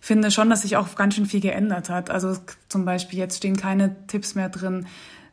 finde 0.00 0.30
schon, 0.30 0.50
dass 0.50 0.62
sich 0.62 0.76
auch 0.76 0.94
ganz 0.96 1.14
schön 1.14 1.26
viel 1.26 1.40
geändert 1.40 1.88
hat. 1.90 2.10
Also 2.10 2.36
zum 2.68 2.84
Beispiel 2.84 3.18
jetzt 3.18 3.38
stehen 3.38 3.56
keine 3.56 4.06
Tipps 4.06 4.34
mehr 4.34 4.48
drin, 4.48 4.86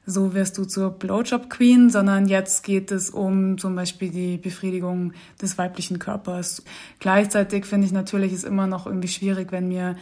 so 0.05 0.34
wirst 0.34 0.58
du 0.58 0.65
zur 0.65 0.91
Blowjob 0.91 1.50
Queen, 1.50 1.89
sondern 1.89 2.27
jetzt 2.27 2.63
geht 2.63 2.91
es 2.91 3.10
um 3.10 3.58
zum 3.58 3.75
Beispiel 3.75 4.10
die 4.10 4.38
Befriedigung 4.38 5.13
des 5.41 5.58
weiblichen 5.58 6.00
Körpers. 6.00 6.63
Gleichzeitig 7.00 7.65
finde 7.65 7.86
ich 7.88 7.93
natürlich 7.93 8.34
ist 8.34 8.43
immer 8.43 8.67
noch 8.67 8.88
irgendwie 8.88 9.08
schwierig, 9.08 9.51
wenn 9.51 9.67
mir 9.67 9.96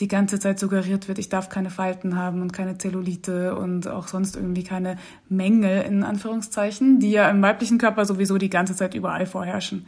die 0.00 0.08
ganze 0.08 0.38
Zeit 0.38 0.58
suggeriert 0.58 1.08
wird, 1.08 1.18
ich 1.18 1.28
darf 1.28 1.48
keine 1.48 1.70
Falten 1.70 2.16
haben 2.16 2.42
und 2.42 2.52
keine 2.52 2.78
Zellulite 2.78 3.56
und 3.56 3.88
auch 3.88 4.08
sonst 4.08 4.36
irgendwie 4.36 4.62
keine 4.62 4.96
Mängel 5.28 5.82
in 5.82 6.04
Anführungszeichen, 6.04 7.00
die 7.00 7.10
ja 7.10 7.28
im 7.28 7.42
weiblichen 7.42 7.78
Körper 7.78 8.04
sowieso 8.04 8.38
die 8.38 8.50
ganze 8.50 8.76
Zeit 8.76 8.94
überall 8.94 9.26
vorherrschen. 9.26 9.86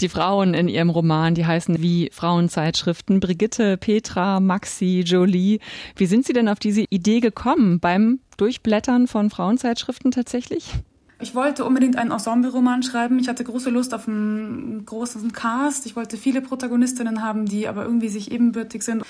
Die 0.00 0.08
Frauen 0.08 0.54
in 0.54 0.68
ihrem 0.68 0.90
Roman, 0.90 1.34
die 1.34 1.46
heißen 1.46 1.82
wie 1.82 2.10
Frauenzeitschriften 2.12 3.18
Brigitte, 3.18 3.76
Petra, 3.76 4.38
Maxi, 4.38 5.02
Jolie. 5.04 5.58
Wie 5.96 6.06
sind 6.06 6.24
Sie 6.24 6.32
denn 6.32 6.48
auf 6.48 6.58
diese 6.58 6.84
Idee 6.90 7.20
gekommen 7.20 7.80
beim 7.80 8.20
Durchblättern 8.36 9.08
von 9.08 9.30
Frauenzeitschriften 9.30 10.12
tatsächlich? 10.12 10.72
Ich 11.18 11.34
wollte 11.34 11.64
unbedingt 11.64 11.96
einen 11.96 12.10
Ensemble-Roman 12.10 12.82
schreiben. 12.82 13.18
Ich 13.18 13.26
hatte 13.26 13.42
große 13.42 13.70
Lust 13.70 13.94
auf 13.94 14.06
einen 14.06 14.84
großen 14.84 15.32
Cast. 15.32 15.86
Ich 15.86 15.96
wollte 15.96 16.18
viele 16.18 16.42
Protagonistinnen 16.42 17.24
haben, 17.24 17.46
die 17.46 17.68
aber 17.68 17.84
irgendwie 17.84 18.10
sich 18.10 18.30
ebenbürtig 18.30 18.82
sind 18.82 19.02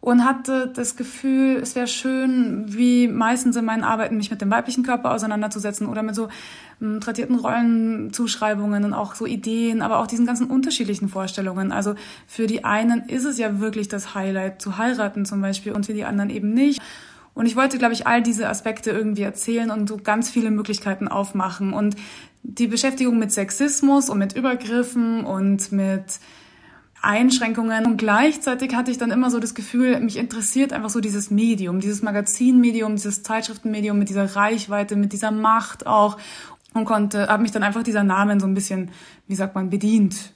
und 0.00 0.24
hatte 0.24 0.68
das 0.68 0.96
Gefühl, 0.96 1.56
es 1.56 1.74
wäre 1.74 1.88
schön, 1.88 2.64
wie 2.68 3.08
meistens 3.08 3.56
in 3.56 3.64
meinen 3.64 3.82
Arbeiten, 3.82 4.16
mich 4.16 4.30
mit 4.30 4.40
dem 4.40 4.50
weiblichen 4.50 4.84
Körper 4.84 5.12
auseinanderzusetzen 5.12 5.88
oder 5.88 6.02
mit 6.02 6.14
so 6.14 6.28
ähm, 6.80 7.00
tradierten 7.00 7.36
Rollenzuschreibungen 7.36 8.84
und 8.84 8.94
auch 8.94 9.16
so 9.16 9.26
Ideen, 9.26 9.82
aber 9.82 9.98
auch 9.98 10.06
diesen 10.06 10.26
ganzen 10.26 10.48
unterschiedlichen 10.48 11.08
Vorstellungen. 11.08 11.72
Also 11.72 11.94
für 12.28 12.46
die 12.46 12.64
einen 12.64 13.08
ist 13.08 13.24
es 13.24 13.38
ja 13.38 13.58
wirklich 13.58 13.88
das 13.88 14.14
Highlight 14.14 14.62
zu 14.62 14.78
heiraten 14.78 15.24
zum 15.24 15.40
Beispiel 15.40 15.72
und 15.72 15.86
für 15.86 15.94
die 15.94 16.04
anderen 16.04 16.30
eben 16.30 16.54
nicht. 16.54 16.80
Und 17.34 17.46
ich 17.46 17.56
wollte, 17.56 17.78
glaube 17.78 17.94
ich, 17.94 18.06
all 18.06 18.22
diese 18.22 18.48
Aspekte 18.48 18.90
irgendwie 18.90 19.22
erzählen 19.22 19.70
und 19.70 19.88
so 19.88 19.96
ganz 19.96 20.28
viele 20.28 20.50
Möglichkeiten 20.50 21.06
aufmachen. 21.06 21.72
Und 21.72 21.96
die 22.42 22.66
Beschäftigung 22.66 23.18
mit 23.18 23.30
Sexismus 23.30 24.10
und 24.10 24.18
mit 24.18 24.34
Übergriffen 24.34 25.24
und 25.24 25.70
mit 25.70 26.18
Einschränkungen. 27.02 27.86
Und 27.86 27.96
gleichzeitig 27.96 28.74
hatte 28.74 28.90
ich 28.90 28.98
dann 28.98 29.10
immer 29.10 29.30
so 29.30 29.38
das 29.38 29.54
Gefühl, 29.54 30.00
mich 30.00 30.16
interessiert 30.16 30.72
einfach 30.72 30.90
so 30.90 31.00
dieses 31.00 31.30
Medium, 31.30 31.80
dieses 31.80 32.02
Magazinmedium, 32.02 32.96
dieses 32.96 33.22
Zeitschriftenmedium 33.22 33.98
mit 33.98 34.08
dieser 34.08 34.36
Reichweite, 34.36 34.96
mit 34.96 35.12
dieser 35.12 35.30
Macht 35.30 35.86
auch 35.86 36.18
und 36.74 36.84
konnte, 36.84 37.28
habe 37.28 37.42
mich 37.42 37.52
dann 37.52 37.62
einfach 37.62 37.82
dieser 37.82 38.04
Namen 38.04 38.40
so 38.40 38.46
ein 38.46 38.54
bisschen, 38.54 38.90
wie 39.26 39.34
sagt 39.34 39.54
man, 39.54 39.70
bedient. 39.70 40.32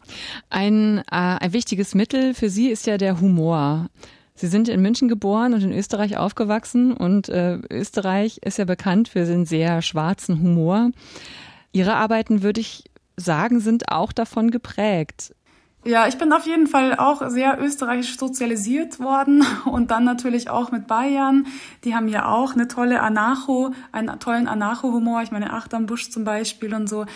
Ein, 0.51 0.99
äh, 0.99 1.03
ein 1.11 1.53
wichtiges 1.53 1.95
Mittel 1.95 2.35
für 2.35 2.49
Sie 2.49 2.69
ist 2.69 2.87
ja 2.87 2.99
der 2.99 3.21
Humor. 3.21 3.89
Sie 4.35 4.47
sind 4.47 4.69
in 4.69 4.81
München 4.81 5.09
geboren 5.09 5.55
und 5.55 5.63
in 5.63 5.73
Österreich 5.73 6.17
aufgewachsen 6.17 6.95
und 6.95 7.29
äh, 7.29 7.59
Österreich 7.71 8.39
ist 8.39 8.59
ja 8.59 8.65
bekannt 8.65 9.09
für 9.09 9.25
den 9.25 9.45
sehr 9.45 9.83
schwarzen 9.83 10.41
Humor. 10.41 10.91
Ihre 11.73 11.95
Arbeiten, 11.95 12.43
würde 12.43 12.61
ich 12.61 12.85
sagen, 13.17 13.61
sind 13.61 13.91
auch 13.91 14.13
davon 14.13 14.51
geprägt. 14.51 15.35
Ja, 15.85 16.07
ich 16.07 16.17
bin 16.17 16.33
auf 16.33 16.47
jeden 16.47 16.69
Fall 16.69 16.95
auch 16.97 17.29
sehr 17.29 17.61
österreichisch 17.61 18.17
sozialisiert 18.17 19.01
worden 19.01 19.45
und 19.65 19.91
dann 19.91 20.05
natürlich 20.05 20.49
auch 20.49 20.71
mit 20.71 20.87
Bayern. 20.87 21.47
Die 21.85 21.95
haben 21.95 22.07
ja 22.07 22.29
auch 22.29 22.55
eine 22.55 22.69
tolle 22.69 23.01
Anarcho, 23.01 23.73
einen 23.91 24.21
tollen 24.21 24.47
Anarcho-Humor. 24.47 25.23
Ich 25.23 25.33
meine, 25.33 25.53
Acht 25.53 25.75
am 25.75 25.87
Busch 25.87 26.11
zum 26.11 26.23
Beispiel 26.23 26.73
und 26.73 26.89
so. 26.89 27.07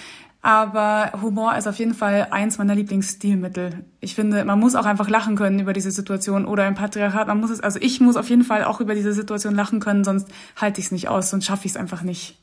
Aber 0.43 1.13
Humor 1.23 1.57
ist 1.57 1.67
auf 1.67 1.79
jeden 1.79 1.95
Fall 1.95 2.29
eins 2.31 2.59
meiner 2.59 2.75
Lieblingsstilmittel. 2.75 3.85
Ich 4.01 4.15
finde, 4.15 4.45
man 4.45 4.59
muss 4.59 4.75
auch 4.75 4.85
einfach 4.85 5.09
lachen 5.09 5.37
können 5.37 5.61
über 5.61 5.73
diese 5.73 5.91
Situation 5.91 6.45
oder 6.45 6.67
im 6.67 6.75
Patriarchat. 6.75 7.29
Man 7.29 7.41
muss 7.41 7.51
es, 7.51 7.61
also 7.61 7.79
ich 7.81 8.01
muss 8.01 8.17
auf 8.17 8.29
jeden 8.29 8.45
Fall 8.45 8.65
auch 8.65 8.81
über 8.81 8.95
diese 8.95 9.13
Situation 9.13 9.55
lachen 9.55 9.81
können, 9.81 10.05
sonst 10.05 10.29
halte 10.55 10.81
ich 10.81 10.87
es 10.87 10.93
nicht 10.93 11.09
aus, 11.09 11.31
sonst 11.31 11.47
schaffe 11.47 11.67
ich 11.67 11.73
es 11.73 11.77
einfach 11.77 12.03
nicht 12.03 12.39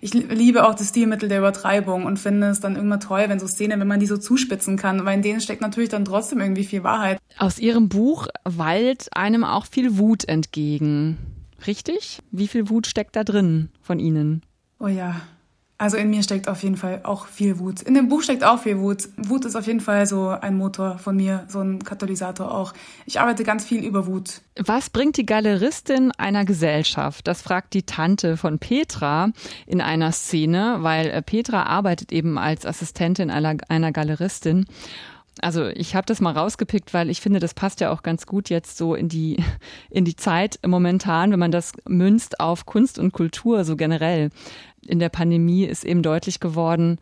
ich 0.00 0.14
liebe 0.14 0.66
auch 0.66 0.74
das 0.74 0.90
Stilmittel 0.90 1.28
der 1.28 1.38
Übertreibung 1.38 2.04
und 2.04 2.18
finde 2.18 2.48
es 2.48 2.60
dann 2.60 2.76
immer 2.76 3.00
toll, 3.00 3.24
wenn 3.28 3.38
so 3.38 3.46
Szenen, 3.46 3.80
wenn 3.80 3.88
man 3.88 4.00
die 4.00 4.06
so 4.06 4.16
zuspitzen 4.16 4.76
kann, 4.76 5.04
weil 5.04 5.16
in 5.16 5.22
denen 5.22 5.40
steckt 5.40 5.60
natürlich 5.60 5.90
dann 5.90 6.04
trotzdem 6.04 6.40
irgendwie 6.40 6.64
viel 6.64 6.82
Wahrheit. 6.84 7.18
Aus 7.38 7.58
Ihrem 7.58 7.88
Buch 7.88 8.28
wallt 8.44 9.08
einem 9.16 9.44
auch 9.44 9.66
viel 9.66 9.98
Wut 9.98 10.26
entgegen. 10.28 11.18
Richtig? 11.66 12.20
Wie 12.30 12.48
viel 12.48 12.68
Wut 12.68 12.86
steckt 12.86 13.16
da 13.16 13.24
drin 13.24 13.70
von 13.80 13.98
Ihnen? 13.98 14.42
Oh 14.78 14.86
ja, 14.86 15.20
also 15.78 15.96
in 15.96 16.10
mir 16.10 16.24
steckt 16.24 16.48
auf 16.48 16.64
jeden 16.64 16.76
Fall 16.76 17.00
auch 17.04 17.26
viel 17.26 17.60
Wut. 17.60 17.82
In 17.82 17.94
dem 17.94 18.08
Buch 18.08 18.22
steckt 18.22 18.42
auch 18.42 18.58
viel 18.60 18.78
Wut. 18.78 19.08
Wut 19.16 19.44
ist 19.44 19.54
auf 19.54 19.68
jeden 19.68 19.80
Fall 19.80 20.06
so 20.06 20.28
ein 20.28 20.56
Motor 20.56 20.98
von 20.98 21.14
mir, 21.14 21.44
so 21.46 21.60
ein 21.60 21.84
Katalysator 21.84 22.52
auch. 22.52 22.74
Ich 23.06 23.20
arbeite 23.20 23.44
ganz 23.44 23.64
viel 23.64 23.84
über 23.84 24.08
Wut. 24.08 24.40
Was 24.56 24.90
bringt 24.90 25.16
die 25.16 25.24
Galeristin 25.24 26.10
einer 26.18 26.44
Gesellschaft? 26.44 27.28
Das 27.28 27.42
fragt 27.42 27.74
die 27.74 27.84
Tante 27.84 28.36
von 28.36 28.58
Petra 28.58 29.30
in 29.66 29.80
einer 29.80 30.10
Szene, 30.10 30.78
weil 30.80 31.06
äh, 31.10 31.22
Petra 31.22 31.62
arbeitet 31.62 32.10
eben 32.10 32.38
als 32.38 32.66
Assistentin 32.66 33.30
einer, 33.30 33.56
einer 33.68 33.92
Galeristin. 33.92 34.66
Also 35.40 35.66
ich 35.68 35.94
habe 35.94 36.06
das 36.06 36.20
mal 36.20 36.32
rausgepickt, 36.32 36.92
weil 36.92 37.10
ich 37.10 37.20
finde, 37.20 37.38
das 37.38 37.54
passt 37.54 37.80
ja 37.80 37.92
auch 37.92 38.02
ganz 38.02 38.26
gut 38.26 38.50
jetzt 38.50 38.76
so 38.76 38.96
in 38.96 39.08
die 39.08 39.36
in 39.90 40.04
die 40.04 40.16
Zeit 40.16 40.58
momentan, 40.66 41.30
wenn 41.30 41.38
man 41.38 41.52
das 41.52 41.72
münzt 41.86 42.40
auf 42.40 42.66
Kunst 42.66 42.98
und 42.98 43.12
Kultur 43.12 43.64
so 43.64 43.76
generell 43.76 44.30
in 44.88 44.98
der 44.98 45.08
Pandemie 45.08 45.64
ist 45.64 45.84
eben 45.84 46.02
deutlich 46.02 46.40
geworden, 46.40 46.98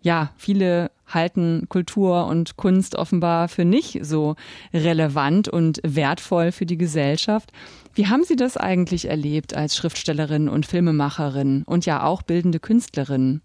ja, 0.00 0.30
viele 0.36 0.90
halten 1.06 1.66
Kultur 1.68 2.26
und 2.26 2.56
Kunst 2.56 2.94
offenbar 2.94 3.48
für 3.48 3.64
nicht 3.64 4.04
so 4.04 4.36
relevant 4.72 5.48
und 5.48 5.80
wertvoll 5.84 6.52
für 6.52 6.66
die 6.66 6.78
Gesellschaft. 6.78 7.52
Wie 7.94 8.06
haben 8.06 8.24
Sie 8.24 8.36
das 8.36 8.56
eigentlich 8.56 9.08
erlebt 9.08 9.56
als 9.56 9.76
Schriftstellerin 9.76 10.48
und 10.48 10.66
Filmemacherin 10.66 11.64
und 11.66 11.86
ja 11.86 12.02
auch 12.02 12.22
bildende 12.22 12.60
Künstlerin? 12.60 13.40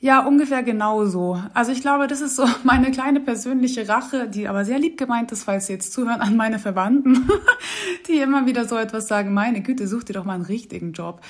Ja, 0.00 0.26
ungefähr 0.26 0.64
genauso. 0.64 1.40
Also 1.54 1.70
ich 1.70 1.80
glaube, 1.80 2.08
das 2.08 2.20
ist 2.22 2.34
so 2.34 2.44
meine 2.64 2.90
kleine 2.90 3.20
persönliche 3.20 3.88
Rache, 3.88 4.28
die 4.28 4.48
aber 4.48 4.64
sehr 4.64 4.80
lieb 4.80 4.98
gemeint 4.98 5.30
ist, 5.30 5.44
falls 5.44 5.68
Sie 5.68 5.74
jetzt 5.74 5.92
zuhören, 5.92 6.20
an 6.20 6.36
meine 6.36 6.58
Verwandten, 6.58 7.28
die 8.08 8.18
immer 8.18 8.44
wieder 8.46 8.64
so 8.64 8.76
etwas 8.76 9.06
sagen, 9.06 9.32
meine 9.32 9.62
Güte, 9.62 9.86
such 9.86 10.02
dir 10.02 10.14
doch 10.14 10.24
mal 10.24 10.34
einen 10.34 10.44
richtigen 10.44 10.92
Job. 10.92 11.20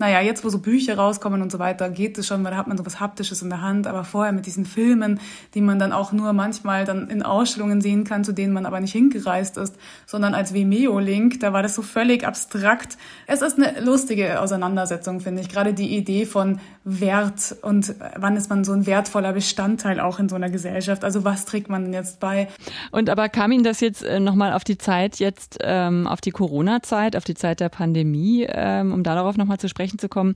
Naja, 0.00 0.22
jetzt 0.22 0.44
wo 0.44 0.48
so 0.48 0.60
Bücher 0.60 0.96
rauskommen 0.96 1.42
und 1.42 1.52
so 1.52 1.58
weiter, 1.58 1.90
geht 1.90 2.16
es 2.16 2.26
schon, 2.26 2.42
weil 2.42 2.52
da 2.52 2.56
hat 2.56 2.66
man 2.66 2.78
so 2.78 2.86
was 2.86 3.00
Haptisches 3.00 3.42
in 3.42 3.50
der 3.50 3.60
Hand. 3.60 3.86
Aber 3.86 4.04
vorher 4.04 4.32
mit 4.32 4.46
diesen 4.46 4.64
Filmen, 4.64 5.20
die 5.52 5.60
man 5.60 5.78
dann 5.78 5.92
auch 5.92 6.12
nur 6.12 6.32
manchmal 6.32 6.86
dann 6.86 7.10
in 7.10 7.22
Ausstellungen 7.22 7.82
sehen 7.82 8.04
kann, 8.04 8.24
zu 8.24 8.32
denen 8.32 8.54
man 8.54 8.64
aber 8.64 8.80
nicht 8.80 8.92
hingereist 8.92 9.58
ist, 9.58 9.76
sondern 10.06 10.32
als 10.34 10.54
Vimeo-Link, 10.54 11.40
da 11.40 11.52
war 11.52 11.62
das 11.62 11.74
so 11.74 11.82
völlig 11.82 12.26
abstrakt. 12.26 12.96
Es 13.26 13.42
ist 13.42 13.58
eine 13.58 13.78
lustige 13.80 14.40
Auseinandersetzung, 14.40 15.20
finde 15.20 15.42
ich. 15.42 15.50
Gerade 15.50 15.74
die 15.74 15.94
Idee 15.94 16.24
von 16.24 16.60
Wert 16.84 17.56
und 17.60 17.94
wann 18.16 18.38
ist 18.38 18.48
man 18.48 18.64
so 18.64 18.72
ein 18.72 18.86
wertvoller 18.86 19.34
Bestandteil 19.34 20.00
auch 20.00 20.18
in 20.18 20.30
so 20.30 20.36
einer 20.36 20.48
Gesellschaft? 20.48 21.04
Also 21.04 21.24
was 21.24 21.44
trägt 21.44 21.68
man 21.68 21.84
denn 21.84 21.92
jetzt 21.92 22.20
bei? 22.20 22.48
Und 22.90 23.10
aber 23.10 23.28
kam 23.28 23.52
Ihnen 23.52 23.64
das 23.64 23.80
jetzt 23.80 24.02
äh, 24.02 24.18
nochmal 24.18 24.54
auf 24.54 24.64
die 24.64 24.78
Zeit, 24.78 25.16
jetzt 25.16 25.58
ähm, 25.60 26.06
auf 26.06 26.22
die 26.22 26.30
Corona-Zeit, 26.30 27.16
auf 27.16 27.24
die 27.24 27.34
Zeit 27.34 27.60
der 27.60 27.68
Pandemie, 27.68 28.46
ähm, 28.48 28.94
um 28.94 29.02
darauf 29.02 29.36
nochmal 29.36 29.58
zu 29.58 29.68
sprechen 29.90 29.98
zu 29.98 30.08
kommen, 30.08 30.34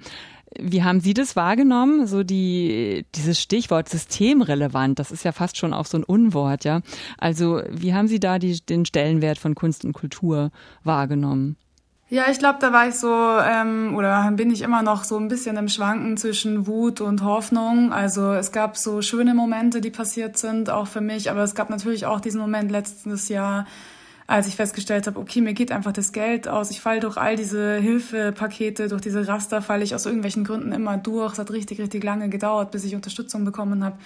wie 0.57 0.85
haben 0.85 1.01
Sie 1.01 1.15
das 1.15 1.35
wahrgenommen? 1.35 2.07
So 2.07 2.23
die, 2.23 3.07
dieses 3.15 3.41
Stichwort 3.41 3.89
systemrelevant, 3.89 4.99
das 4.99 5.11
ist 5.11 5.25
ja 5.25 5.33
fast 5.33 5.57
schon 5.57 5.73
auch 5.73 5.87
so 5.87 5.99
ein 5.99 6.05
Unwort, 6.05 6.65
ja. 6.65 6.81
Also, 7.19 7.63
wie 7.71 7.95
haben 7.95 8.07
Sie 8.07 8.21
da 8.21 8.39
die, 8.39 8.61
den 8.61 8.85
Stellenwert 8.85 9.39
von 9.39 9.55
Kunst 9.55 9.85
und 9.85 9.95
Kultur 9.95 10.51
wahrgenommen? 10.85 11.57
Ja, 12.09 12.25
ich 12.31 12.39
glaube, 12.39 12.59
da 12.61 12.73
war 12.73 12.87
ich 12.87 12.95
so, 12.95 13.11
ähm, 13.11 13.97
oder 13.97 14.31
bin 14.33 14.53
ich 14.53 14.63
immer 14.63 14.83
noch 14.83 15.03
so 15.03 15.17
ein 15.17 15.27
bisschen 15.27 15.57
im 15.57 15.69
Schwanken 15.69 16.17
zwischen 16.17 16.69
Wut 16.69 17.01
und 17.01 17.25
Hoffnung. 17.25 17.93
Also 17.93 18.33
es 18.33 18.53
gab 18.53 18.77
so 18.77 19.03
schöne 19.03 19.35
Momente, 19.35 19.81
die 19.81 19.91
passiert 19.91 20.37
sind, 20.37 20.71
auch 20.71 20.87
für 20.87 21.01
mich, 21.01 21.31
aber 21.31 21.43
es 21.43 21.57
gab 21.57 21.71
natürlich 21.71 22.07
auch 22.07 22.21
diesen 22.21 22.41
Moment 22.41 22.71
letztes 22.71 23.29
Jahr, 23.29 23.67
als 24.27 24.47
ich 24.47 24.57
festgestellt 24.57 25.07
habe, 25.07 25.19
okay, 25.19 25.41
mir 25.43 25.53
geht 25.53 25.71
einfach 25.71 25.93
das 25.93 26.13
Geld 26.13 26.49
aus. 26.49 26.71
Ich 26.71 26.81
falle 26.81 27.01
durch 27.01 27.19
all 27.19 27.37
diese 27.37 27.77
Hilfepakete, 27.77 28.89
durch 28.89 29.03
diese 29.03 29.29
Raster 29.29 29.61
falle 29.61 29.85
ich 29.85 29.95
aus 29.95 30.07
irgendwelchen 30.07 30.45
Gründen 30.45 30.73
immer 30.73 30.97
durch. 30.97 31.35
Es 31.35 31.39
hat 31.39 31.51
richtig, 31.51 31.79
richtig 31.81 32.03
lange 32.03 32.31
gedauert, 32.31 32.71
bis 32.71 32.85
ich 32.85 32.95
Unterstützung 32.95 33.45
bekommen 33.45 33.85
habe. 33.85 33.99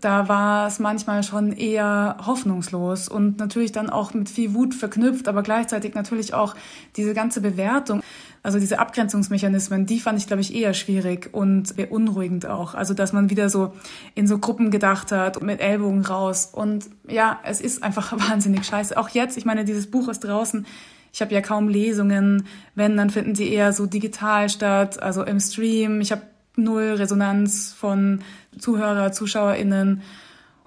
Da 0.00 0.28
war 0.28 0.68
es 0.68 0.78
manchmal 0.78 1.22
schon 1.22 1.52
eher 1.52 2.16
hoffnungslos 2.24 3.08
und 3.08 3.38
natürlich 3.38 3.72
dann 3.72 3.90
auch 3.90 4.14
mit 4.14 4.28
viel 4.28 4.54
Wut 4.54 4.74
verknüpft, 4.74 5.26
aber 5.26 5.42
gleichzeitig 5.42 5.94
natürlich 5.94 6.34
auch 6.34 6.54
diese 6.96 7.14
ganze 7.14 7.40
Bewertung. 7.40 8.02
Also 8.46 8.60
diese 8.60 8.78
Abgrenzungsmechanismen, 8.78 9.86
die 9.86 9.98
fand 9.98 10.20
ich, 10.20 10.28
glaube 10.28 10.40
ich, 10.40 10.54
eher 10.54 10.72
schwierig 10.72 11.30
und 11.32 11.74
beunruhigend 11.74 12.46
auch. 12.46 12.76
Also 12.76 12.94
dass 12.94 13.12
man 13.12 13.28
wieder 13.28 13.50
so 13.50 13.72
in 14.14 14.28
so 14.28 14.38
Gruppen 14.38 14.70
gedacht 14.70 15.10
hat 15.10 15.42
mit 15.42 15.58
Ellbogen 15.58 16.06
raus. 16.06 16.50
Und 16.52 16.84
ja, 17.08 17.40
es 17.42 17.60
ist 17.60 17.82
einfach 17.82 18.12
wahnsinnig 18.30 18.64
scheiße. 18.64 18.96
Auch 18.96 19.08
jetzt, 19.08 19.36
ich 19.36 19.46
meine, 19.46 19.64
dieses 19.64 19.90
Buch 19.90 20.06
ist 20.06 20.20
draußen. 20.20 20.64
Ich 21.12 21.20
habe 21.22 21.34
ja 21.34 21.40
kaum 21.40 21.68
Lesungen. 21.68 22.46
Wenn, 22.76 22.96
dann 22.96 23.10
finden 23.10 23.34
sie 23.34 23.48
eher 23.48 23.72
so 23.72 23.86
digital 23.86 24.48
statt, 24.48 25.02
also 25.02 25.24
im 25.24 25.40
Stream. 25.40 26.00
Ich 26.00 26.12
habe 26.12 26.22
null 26.54 26.94
Resonanz 26.96 27.72
von 27.72 28.20
Zuhörer, 28.56 29.10
ZuschauerInnen. 29.10 30.02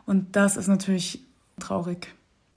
Und 0.05 0.35
das 0.35 0.57
ist 0.57 0.67
natürlich 0.67 1.21
traurig. 1.61 2.13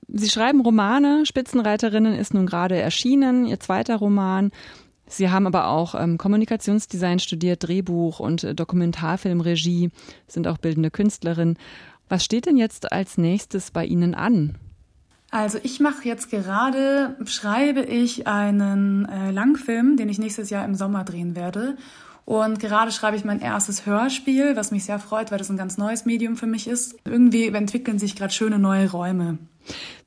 Sie 0.09 0.29
schreiben 0.29 0.62
Romane. 0.62 1.26
Spitzenreiterinnen 1.26 2.14
ist 2.14 2.35
nun 2.35 2.47
gerade 2.47 2.76
erschienen, 2.76 3.47
Ihr 3.47 3.61
zweiter 3.61 3.97
Roman. 3.99 4.50
Sie 5.12 5.31
haben 5.31 5.47
aber 5.47 5.69
auch 5.69 5.95
ähm, 5.95 6.16
Kommunikationsdesign 6.16 7.19
studiert, 7.19 7.69
Drehbuch 7.69 8.19
und 8.19 8.45
äh, 8.45 8.54
Dokumentarfilmregie, 8.54 9.90
sind 10.26 10.49
auch 10.49 10.57
bildende 10.57 10.90
Künstlerin. 10.90 11.59
Was 12.09 12.25
steht 12.25 12.47
denn 12.47 12.57
jetzt 12.57 12.92
als 12.92 13.19
nächstes 13.19 13.71
bei 13.71 13.85
Ihnen 13.85 14.14
an? 14.14 14.54
Also 15.31 15.59
ich 15.62 15.81
mache 15.81 16.09
jetzt 16.09 16.31
gerade, 16.31 17.16
schreibe 17.26 17.83
ich 17.83 18.26
einen 18.26 19.07
äh, 19.07 19.31
Langfilm, 19.31 19.99
den 19.99 20.09
ich 20.09 20.19
nächstes 20.19 20.49
Jahr 20.49 20.64
im 20.64 20.75
Sommer 20.75 21.04
drehen 21.04 21.37
werde. 21.37 21.76
Und 22.25 22.59
gerade 22.59 22.90
schreibe 22.90 23.16
ich 23.16 23.25
mein 23.25 23.40
erstes 23.40 23.85
Hörspiel, 23.85 24.57
was 24.57 24.71
mich 24.71 24.85
sehr 24.85 24.99
freut, 24.99 25.31
weil 25.31 25.38
das 25.38 25.50
ein 25.50 25.57
ganz 25.59 25.76
neues 25.76 26.07
Medium 26.07 26.37
für 26.37 26.47
mich 26.47 26.69
ist. 26.69 26.95
Irgendwie 27.04 27.49
entwickeln 27.49 27.99
sich 27.99 28.16
gerade 28.16 28.33
schöne 28.33 28.59
neue 28.59 28.90
Räume. 28.90 29.37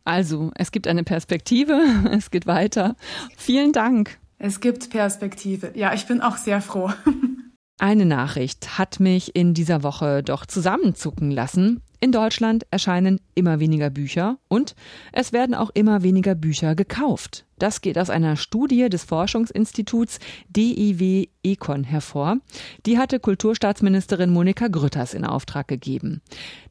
Also, 0.04 0.52
es 0.56 0.72
gibt 0.72 0.88
eine 0.88 1.04
Perspektive, 1.04 1.80
es 2.12 2.32
geht 2.32 2.48
weiter. 2.48 2.96
Vielen 3.38 3.72
Dank. 3.72 4.18
Es 4.38 4.60
gibt 4.60 4.90
Perspektive. 4.90 5.72
Ja, 5.76 5.94
ich 5.94 6.08
bin 6.08 6.22
auch 6.22 6.38
sehr 6.38 6.62
froh. 6.62 6.92
Eine 7.80 8.06
Nachricht 8.06 8.78
hat 8.78 9.00
mich 9.00 9.36
in 9.36 9.54
dieser 9.54 9.84
Woche 9.84 10.24
doch 10.24 10.46
zusammenzucken 10.46 11.30
lassen. 11.30 11.82
In 12.06 12.12
Deutschland 12.12 12.68
erscheinen 12.70 13.20
immer 13.34 13.60
weniger 13.60 13.90
Bücher 13.90 14.38
und 14.48 14.76
es 15.12 15.34
werden 15.34 15.56
auch 15.56 15.72
immer 15.74 16.04
weniger 16.04 16.36
Bücher 16.36 16.76
gekauft. 16.76 17.48
Das 17.58 17.82
geht 17.82 17.98
aus 17.98 18.12
einer 18.12 18.36
Studie 18.36 18.90
des 18.90 19.04
Forschungsinstituts 19.06 20.20
DIW 20.48 21.30
Econ 21.42 21.84
hervor. 21.84 22.38
Die 22.86 23.00
hatte 23.00 23.20
Kulturstaatsministerin 23.20 24.30
Monika 24.30 24.68
Grütters 24.68 25.16
in 25.16 25.26
Auftrag 25.26 25.68
gegeben. 25.68 26.22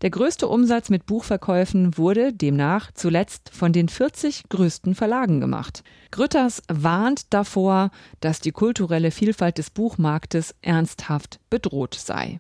Der 0.03 0.11
größte 0.11 0.47
Umsatz 0.47 0.89
mit 0.89 1.05
Buchverkäufen 1.05 1.99
wurde 1.99 2.33
demnach 2.33 2.93
zuletzt 2.93 3.51
von 3.53 3.73
den 3.73 3.89
40 3.89 4.45
größten 4.51 4.95
Verlagen 4.95 5.41
gemacht. 5.41 5.83
Grütters 6.13 6.63
warnt 6.69 7.35
davor, 7.35 7.91
dass 8.21 8.39
die 8.39 8.53
kulturelle 8.53 9.11
Vielfalt 9.11 9.59
des 9.59 9.71
Buchmarktes 9.71 10.55
ernsthaft 10.63 11.41
bedroht 11.51 11.95
sei. 11.95 12.39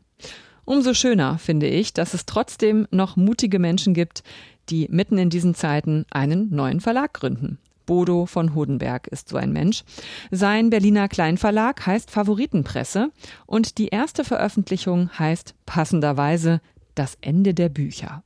Umso 0.64 0.94
schöner 0.94 1.38
finde 1.38 1.66
ich, 1.66 1.92
dass 1.92 2.14
es 2.14 2.26
trotzdem 2.26 2.86
noch 2.90 3.16
mutige 3.16 3.58
Menschen 3.58 3.94
gibt, 3.94 4.22
die 4.70 4.88
mitten 4.90 5.18
in 5.18 5.30
diesen 5.30 5.54
Zeiten 5.54 6.06
einen 6.10 6.54
neuen 6.54 6.80
Verlag 6.80 7.12
gründen. 7.12 7.58
Bodo 7.86 8.24
von 8.24 8.54
Hodenberg 8.54 9.06
ist 9.08 9.28
so 9.28 9.36
ein 9.36 9.52
Mensch. 9.52 9.84
Sein 10.30 10.70
Berliner 10.70 11.08
Kleinverlag 11.08 11.86
heißt 11.86 12.10
Favoritenpresse 12.10 13.10
und 13.46 13.76
die 13.76 13.88
erste 13.88 14.24
Veröffentlichung 14.24 15.10
heißt 15.18 15.54
passenderweise 15.66 16.60
Das 16.94 17.18
Ende 17.20 17.52
der 17.52 17.68
Bücher. 17.68 18.22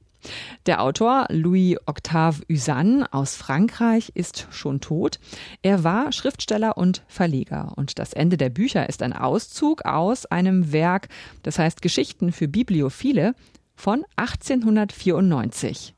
Der 0.66 0.82
Autor 0.82 1.26
Louis 1.30 1.76
Octave 1.86 2.42
Usanne 2.50 3.06
aus 3.12 3.36
Frankreich 3.36 4.12
ist 4.14 4.46
schon 4.50 4.80
tot. 4.80 5.18
Er 5.62 5.84
war 5.84 6.12
Schriftsteller 6.12 6.76
und 6.76 7.02
Verleger 7.08 7.72
und 7.76 7.98
das 7.98 8.12
Ende 8.12 8.36
der 8.36 8.50
Bücher 8.50 8.88
ist 8.88 9.02
ein 9.02 9.12
Auszug 9.12 9.84
aus 9.84 10.26
einem 10.26 10.72
Werk, 10.72 11.08
das 11.42 11.58
heißt 11.58 11.82
Geschichten 11.82 12.32
für 12.32 12.48
Bibliophile 12.48 13.34
von 13.74 14.04
1894. 14.16 15.94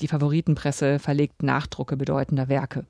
Die 0.00 0.08
Favoritenpresse 0.08 0.98
verlegt 0.98 1.42
Nachdrucke 1.42 1.96
bedeutender 1.96 2.48
Werke. 2.48 2.84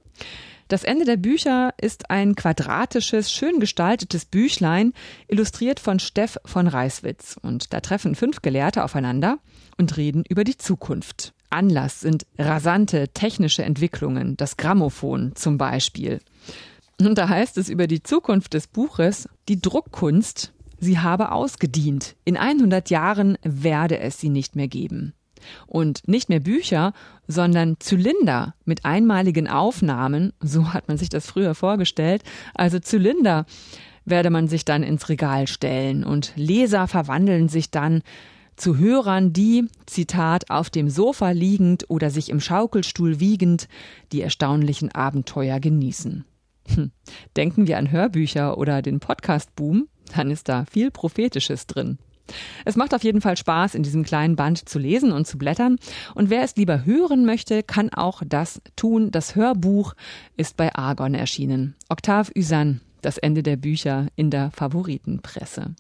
Das 0.73 0.85
Ende 0.85 1.05
der 1.05 1.19
Bücher 1.19 1.75
ist 1.79 2.09
ein 2.09 2.35
quadratisches, 2.35 3.31
schön 3.31 3.61
gestaltetes 3.61 4.25
Büchlein, 4.25 4.95
illustriert 5.29 5.79
von 5.79 5.99
Steff 5.99 6.39
von 6.47 6.67
Reiswitz. 6.67 7.37
Und 7.43 7.75
da 7.75 7.81
treffen 7.81 8.15
fünf 8.15 8.41
Gelehrte 8.41 8.83
aufeinander 8.83 9.39
und 9.77 9.99
reden 9.99 10.25
über 10.27 10.45
die 10.45 10.57
Zukunft. 10.57 11.35
Anlass 11.51 12.01
sind 12.01 12.25
rasante 12.39 13.09
technische 13.09 13.63
Entwicklungen, 13.63 14.39
das 14.39 14.57
Grammophon 14.57 15.33
zum 15.35 15.59
Beispiel. 15.59 16.21
Und 16.99 17.19
da 17.19 17.29
heißt 17.29 17.59
es 17.59 17.69
über 17.69 17.87
die 17.87 18.03
Zukunft 18.03 18.55
des 18.55 18.67
Buches, 18.67 19.29
die 19.51 19.61
Druckkunst, 19.61 20.55
sie 20.79 20.99
habe 20.99 21.33
ausgedient. 21.33 22.17
In 22.25 22.39
100 22.39 22.89
Jahren 22.89 23.37
werde 23.43 23.99
es 23.99 24.19
sie 24.19 24.31
nicht 24.31 24.57
mehr 24.57 24.69
geben. 24.69 25.13
Und 25.67 26.07
nicht 26.07 26.29
mehr 26.29 26.41
Bücher, 26.41 26.93
sondern 27.27 27.77
Zylinder 27.79 28.55
mit 28.65 28.85
einmaligen 28.85 29.49
Aufnahmen, 29.49 30.33
so 30.41 30.73
hat 30.73 30.89
man 30.89 30.99
sich 30.99 31.09
das 31.09 31.27
früher 31.27 31.55
vorgestellt, 31.55 32.23
also 32.55 32.79
Zylinder 32.79 33.47
werde 34.05 34.31
man 34.31 34.49
sich 34.49 34.65
dann 34.65 34.83
ins 34.83 35.09
Regal 35.09 35.47
stellen 35.47 36.05
und 36.05 36.33
Leser 36.37 36.89
verwandeln 36.89 37.49
sich 37.49 37.71
dann 37.71 38.03
zu 38.57 38.77
Hörern, 38.77 39.33
die, 39.33 39.67
Zitat, 39.87 40.51
auf 40.51 40.71
dem 40.71 40.91
Sofa 40.91 41.31
liegend 41.31 41.87
oder 41.89 42.11
sich 42.11 42.29
im 42.29 42.41
Schaukelstuhl 42.41 43.19
wiegend 43.19 43.69
die 44.13 44.21
erstaunlichen 44.21 44.93
Abenteuer 44.93 45.59
genießen. 45.59 46.25
Hm. 46.75 46.91
Denken 47.37 47.67
wir 47.67 47.79
an 47.79 47.91
Hörbücher 47.91 48.59
oder 48.59 48.83
den 48.83 49.01
Podcast-Boom, 49.01 49.89
dann 50.15 50.31
ist 50.31 50.49
da 50.49 50.65
viel 50.71 50.91
Prophetisches 50.91 51.67
drin. 51.67 51.99
Es 52.65 52.77
macht 52.77 52.95
auf 52.95 53.05
jeden 53.05 53.21
Fall 53.21 53.37
Spaß, 53.37 53.75
in 53.75 53.83
diesem 53.83 54.05
kleinen 54.05 54.37
Band 54.37 54.69
zu 54.69 54.79
lesen 54.79 55.13
und 55.13 55.27
zu 55.27 55.39
blättern. 55.39 55.77
Und 56.15 56.31
wer 56.31 56.43
es 56.43 56.57
lieber 56.57 56.85
hören 56.85 57.25
möchte, 57.25 57.63
kann 57.63 57.91
auch 57.91 58.23
das 58.27 58.61
tun. 58.77 59.11
Das 59.11 59.35
Hörbuch 59.35 59.95
ist 60.37 60.57
bei 60.57 60.75
Argon 60.75 61.15
erschienen. 61.15 61.75
Octave 61.89 62.33
Usan, 62.37 62.81
das 63.03 63.19
Ende 63.19 63.43
der 63.43 63.57
Bücher 63.57 64.07
in 64.17 64.31
der 64.31 64.51
Favoritenpresse. 64.51 65.75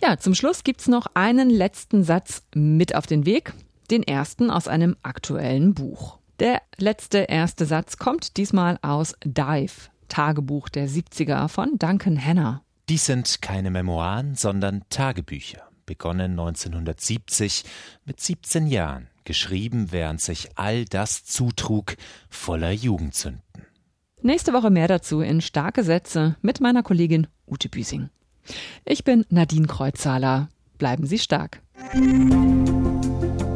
Ja, 0.00 0.18
zum 0.18 0.34
Schluss 0.34 0.64
gibt's 0.64 0.88
noch 0.88 1.06
einen 1.14 1.50
letzten 1.50 2.04
Satz 2.04 2.44
mit 2.54 2.94
auf 2.94 3.06
den 3.06 3.26
Weg. 3.26 3.52
Den 3.90 4.02
ersten 4.02 4.50
aus 4.50 4.68
einem 4.68 4.96
aktuellen 5.02 5.74
Buch. 5.74 6.18
Der 6.38 6.62
letzte 6.76 7.18
erste 7.18 7.64
Satz 7.64 7.96
kommt 7.96 8.36
diesmal 8.36 8.78
aus 8.82 9.14
Dive, 9.24 9.90
Tagebuch 10.08 10.68
der 10.68 10.88
70er 10.88 11.48
von 11.48 11.78
Duncan 11.78 12.22
Hanna. 12.22 12.62
Dies 12.88 13.04
sind 13.04 13.42
keine 13.42 13.70
Memoiren, 13.70 14.34
sondern 14.34 14.82
Tagebücher. 14.88 15.62
begonnen 15.84 16.32
1970 16.32 17.64
mit 18.04 18.20
17 18.20 18.66
Jahren, 18.66 19.08
geschrieben, 19.24 19.90
während 19.90 20.20
sich 20.20 20.50
all 20.56 20.84
das 20.84 21.24
zutrug, 21.24 21.96
voller 22.28 22.70
Jugendzünden. 22.72 23.42
Nächste 24.20 24.52
Woche 24.52 24.70
mehr 24.70 24.88
dazu 24.88 25.20
in 25.20 25.40
Starke 25.40 25.84
Sätze 25.84 26.36
mit 26.42 26.60
meiner 26.60 26.82
Kollegin 26.82 27.26
Ute 27.46 27.68
Büsing. 27.68 28.10
Ich 28.84 29.04
bin 29.04 29.24
Nadine 29.30 29.66
Kreuzzahler. 29.66 30.48
Bleiben 30.76 31.06
Sie 31.06 31.18
stark. 31.18 31.62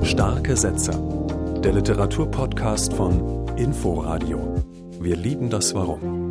Starke 0.02 0.56
Sätze. 0.56 0.92
Der 1.62 1.72
Literaturpodcast 1.72 2.92
von 2.94 3.48
Inforadio. 3.56 4.64
Wir 5.00 5.16
lieben 5.16 5.50
das 5.50 5.74
Warum. 5.74 6.21